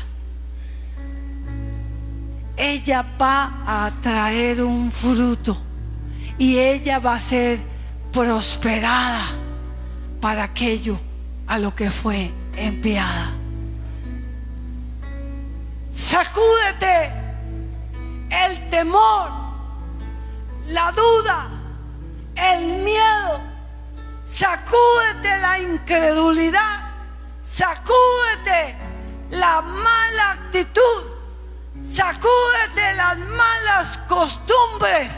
Ella 2.56 3.04
va 3.20 3.62
a 3.66 3.92
traer 4.00 4.62
un 4.62 4.90
fruto 4.90 5.56
y 6.38 6.58
ella 6.58 6.98
va 6.98 7.14
a 7.14 7.20
ser 7.20 7.60
prosperada 8.12 9.26
para 10.20 10.44
aquello 10.44 10.98
a 11.46 11.58
lo 11.58 11.74
que 11.74 11.90
fue 11.90 12.30
enviada. 12.56 13.30
Sacúdete 15.92 17.12
el 18.30 18.70
temor, 18.70 19.30
la 20.68 20.92
duda, 20.92 21.50
el 22.34 22.82
miedo. 22.82 23.40
Sacúdete 24.26 25.38
la 25.40 25.58
incredulidad. 25.60 26.85
Sacúdete 27.56 28.60
la 29.30 29.62
mala 29.62 30.30
actitud. 30.32 31.00
Sacúdete 31.88 32.86
las 32.96 33.18
malas 33.18 33.98
costumbres. 34.08 35.12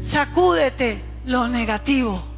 Sacúdete 0.00 1.04
lo 1.26 1.46
negativo 1.46 2.28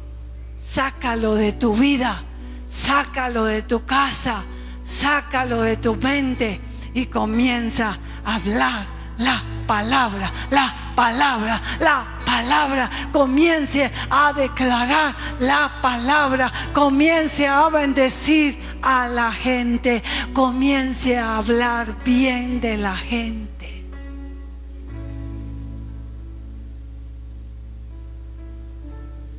sácalo 0.71 1.35
de 1.35 1.51
tu 1.51 1.75
vida, 1.75 2.23
sácalo 2.69 3.43
de 3.43 3.61
tu 3.63 3.85
casa, 3.85 4.43
sácalo 4.85 5.63
de 5.63 5.75
tu 5.75 5.95
mente 5.95 6.61
y 6.93 7.07
comienza 7.07 7.97
a 8.23 8.35
hablar 8.35 8.85
la 9.17 9.43
palabra, 9.67 10.31
la 10.49 10.73
palabra, 10.95 11.61
la 11.81 12.05
palabra. 12.31 12.89
Comience 13.11 13.91
a 14.09 14.33
declarar 14.33 15.15
la 15.39 15.81
palabra, 15.81 16.51
comience 16.73 17.45
a 17.45 17.69
bendecir 17.69 18.57
a 18.81 19.07
la 19.07 19.31
gente, 19.31 20.01
comience 20.33 21.17
a 21.17 21.37
hablar 21.37 21.93
bien 22.05 22.61
de 22.61 22.77
la 22.77 22.95
gente. 22.95 23.85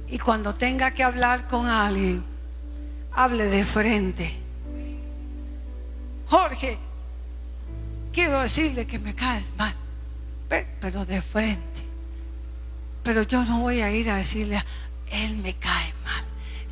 Y 0.09 0.19
cuando 0.19 0.53
tenga 0.53 0.91
que 0.91 1.03
hablar 1.03 1.49
con 1.49 1.67
alguien, 1.67 2.23
hable 3.13 3.47
de 3.47 3.65
frente. 3.65 4.37
Jorge, 6.29 6.79
quiero 8.13 8.43
decirle 8.43 8.87
que 8.87 8.99
me 8.99 9.15
caes 9.15 9.51
mal, 9.57 9.75
pero 10.81 11.07
de 11.07 11.23
frente. 11.23 11.72
Pero 13.03 13.23
yo 13.23 13.45
no 13.45 13.61
voy 13.61 13.81
a 13.81 13.91
ir 13.91 14.11
a 14.11 14.17
decirle, 14.17 14.63
él 15.11 15.37
me 15.39 15.55
cae 15.55 15.93
mal, 16.05 16.25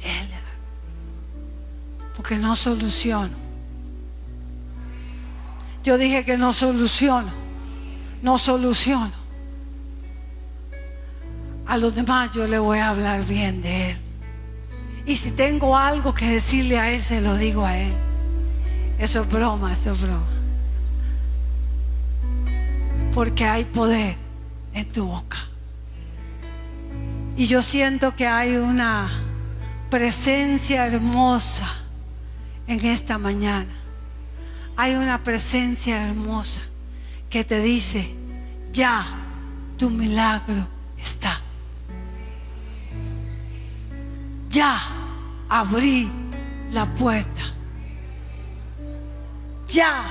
él, 0.03 0.28
porque 2.14 2.37
no 2.39 2.55
soluciono. 2.57 3.35
Yo 5.83 5.99
dije 5.99 6.24
que 6.24 6.37
no 6.37 6.53
soluciono, 6.53 7.33
no 8.22 8.39
soluciono 8.39 9.20
a 11.70 11.78
los 11.78 11.95
demás 11.95 12.33
yo 12.33 12.49
le 12.49 12.59
voy 12.59 12.81
a 12.81 12.89
hablar 12.89 13.24
bien 13.24 13.62
de 13.62 13.93
Él. 13.93 13.97
Y 15.07 15.14
si 15.14 15.31
tengo 15.31 15.76
algo 15.76 16.12
que 16.12 16.28
decirle 16.28 16.81
a 16.81 16.91
Él, 16.91 17.01
se 17.01 17.20
lo 17.20 17.37
digo 17.37 17.64
a 17.64 17.78
Él. 17.78 17.93
Eso 18.99 19.20
es 19.22 19.31
broma, 19.31 19.72
eso 19.72 19.93
es 19.93 20.03
broma. 20.03 20.26
Porque 23.14 23.45
hay 23.45 23.66
poder 23.66 24.16
en 24.74 24.89
tu 24.89 25.05
boca. 25.05 25.39
Y 27.37 27.47
yo 27.47 27.62
siento 27.62 28.14
que 28.14 28.26
hay 28.26 28.57
una 28.57 29.11
presencia 29.91 30.87
hermosa 30.87 31.68
en 32.66 32.85
esta 32.85 33.18
mañana. 33.18 33.70
Hay 34.76 34.95
una 34.95 35.22
presencia 35.22 36.07
hermosa 36.09 36.62
que 37.28 37.45
te 37.45 37.61
dice, 37.61 38.14
ya 38.72 39.07
tu 39.76 39.91
milagro 39.91 40.66
está 40.99 41.41
ya 44.51 44.81
abrí 45.49 46.11
la 46.72 46.85
puerta. 46.85 47.43
Ya 49.68 50.05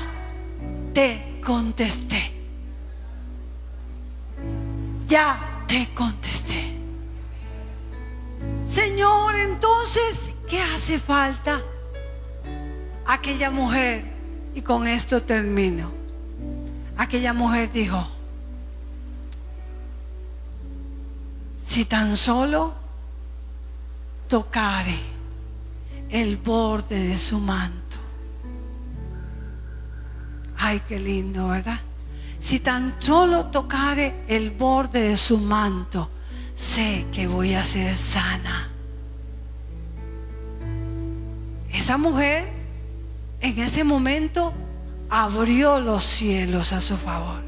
te 0.94 1.42
contesté. 1.46 2.32
Ya 5.08 5.64
te 5.68 5.88
contesté. 5.94 6.79
Señor, 8.70 9.36
entonces, 9.36 10.32
¿qué 10.48 10.62
hace 10.62 11.00
falta? 11.00 11.60
Aquella 13.08 13.50
mujer, 13.50 14.06
y 14.54 14.62
con 14.62 14.86
esto 14.86 15.24
termino, 15.24 15.92
aquella 16.96 17.34
mujer 17.34 17.72
dijo, 17.72 18.08
si 21.66 21.86
tan 21.86 22.16
solo 22.16 22.76
tocare 24.28 25.00
el 26.12 26.38
borde 26.38 27.08
de 27.08 27.18
su 27.18 27.40
manto. 27.40 27.98
Ay, 30.58 30.84
qué 30.88 31.00
lindo, 31.00 31.48
¿verdad? 31.48 31.80
Si 32.40 32.60
tan 32.60 32.96
solo 33.00 33.48
tocare 33.48 34.24
el 34.28 34.52
borde 34.52 35.10
de 35.10 35.18
su 35.18 35.40
manto, 35.40 36.10
sé 36.60 37.06
que 37.14 37.28
voy 37.28 37.54
a 37.54 37.64
ser 37.64 37.96
sana. 37.96 38.70
Esa 41.72 41.98
mujer 41.98 42.48
en 43.42 43.60
ese 43.60 43.84
momento 43.84 44.54
abrió 45.10 45.80
los 45.80 46.04
cielos 46.04 46.74
a 46.74 46.82
su 46.82 46.98
favor. 46.98 47.44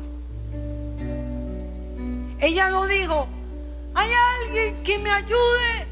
Ella 2.40 2.70
no 2.70 2.88
dijo, 2.88 3.28
hay 3.94 4.10
alguien 4.44 4.84
que 4.84 4.98
me 5.00 5.12
ayude 5.12 5.92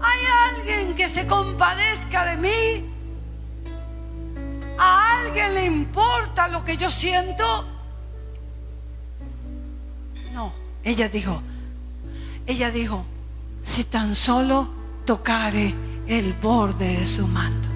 ¿Hay 0.00 0.20
alguien 0.48 0.96
que 0.96 1.10
se 1.10 1.26
compadezca 1.26 2.24
de 2.24 2.36
mí? 2.38 2.90
¿A 4.78 5.20
alguien 5.20 5.54
le 5.54 5.66
importa 5.66 6.48
lo 6.48 6.64
que 6.64 6.76
yo 6.78 6.90
siento? 6.90 7.66
Ella 10.84 11.08
dijo, 11.08 11.42
ella 12.46 12.70
dijo, 12.70 13.04
si 13.64 13.84
tan 13.84 14.14
solo 14.14 14.68
tocare 15.04 15.74
el 16.06 16.32
borde 16.34 16.98
de 16.98 17.06
su 17.06 17.26
manto. 17.26 17.68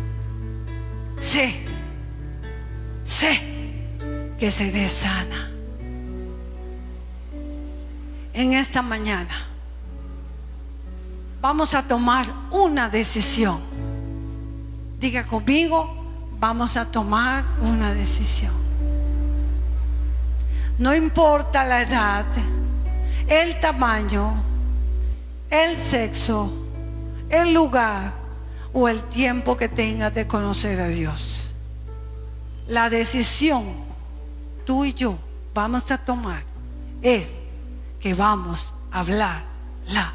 Sé, 1.21 1.55
sé 3.05 3.41
que 4.39 4.51
seré 4.51 4.89
sana. 4.89 5.51
En 8.33 8.53
esta 8.53 8.83
mañana 8.83 9.35
vamos 11.41 11.75
a 11.75 11.83
tomar 11.87 12.27
una 12.51 12.89
decisión. 12.89 13.61
Diga 14.99 15.25
conmigo, 15.25 16.05
vamos 16.41 16.77
a 16.77 16.87
tomar 16.87 17.45
una 17.61 17.95
decisión. 17.95 18.53
No 20.79 20.95
importa 20.95 21.65
la 21.65 21.83
edad, 21.83 22.27
el 23.29 23.59
tamaño, 23.61 24.35
el 25.51 25.77
sexo, 25.77 26.53
el 27.29 27.53
lugar 27.53 28.13
o 28.73 28.89
el 28.89 29.03
tiempo 29.05 29.57
que 29.57 29.69
tengas 29.69 30.15
de 30.15 30.27
conocer 30.27 30.81
a 30.81 30.89
Dios. 30.89 31.53
La 32.67 32.91
decisión 32.91 33.65
tú 34.65 34.85
y 34.85 34.95
yo 34.95 35.19
vamos 35.53 35.91
a 35.91 35.99
tomar 35.99 36.43
es 37.03 37.29
que 38.01 38.15
vamos 38.15 38.73
a 38.91 39.01
hablar 39.01 39.43
la 39.87 40.13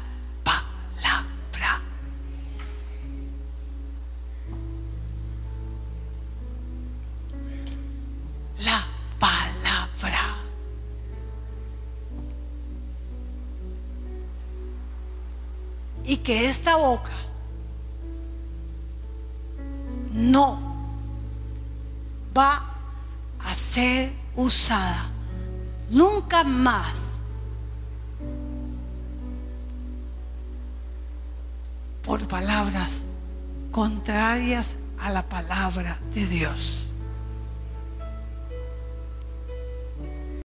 Y 16.10 16.16
que 16.16 16.48
esta 16.48 16.74
boca 16.74 17.12
no 20.12 20.58
va 22.36 22.64
a 23.38 23.54
ser 23.54 24.10
usada 24.34 25.08
nunca 25.88 26.42
más 26.42 26.94
por 32.02 32.26
palabras 32.26 33.02
contrarias 33.70 34.74
a 34.98 35.12
la 35.12 35.22
palabra 35.22 36.00
de 36.12 36.26
Dios. 36.26 36.89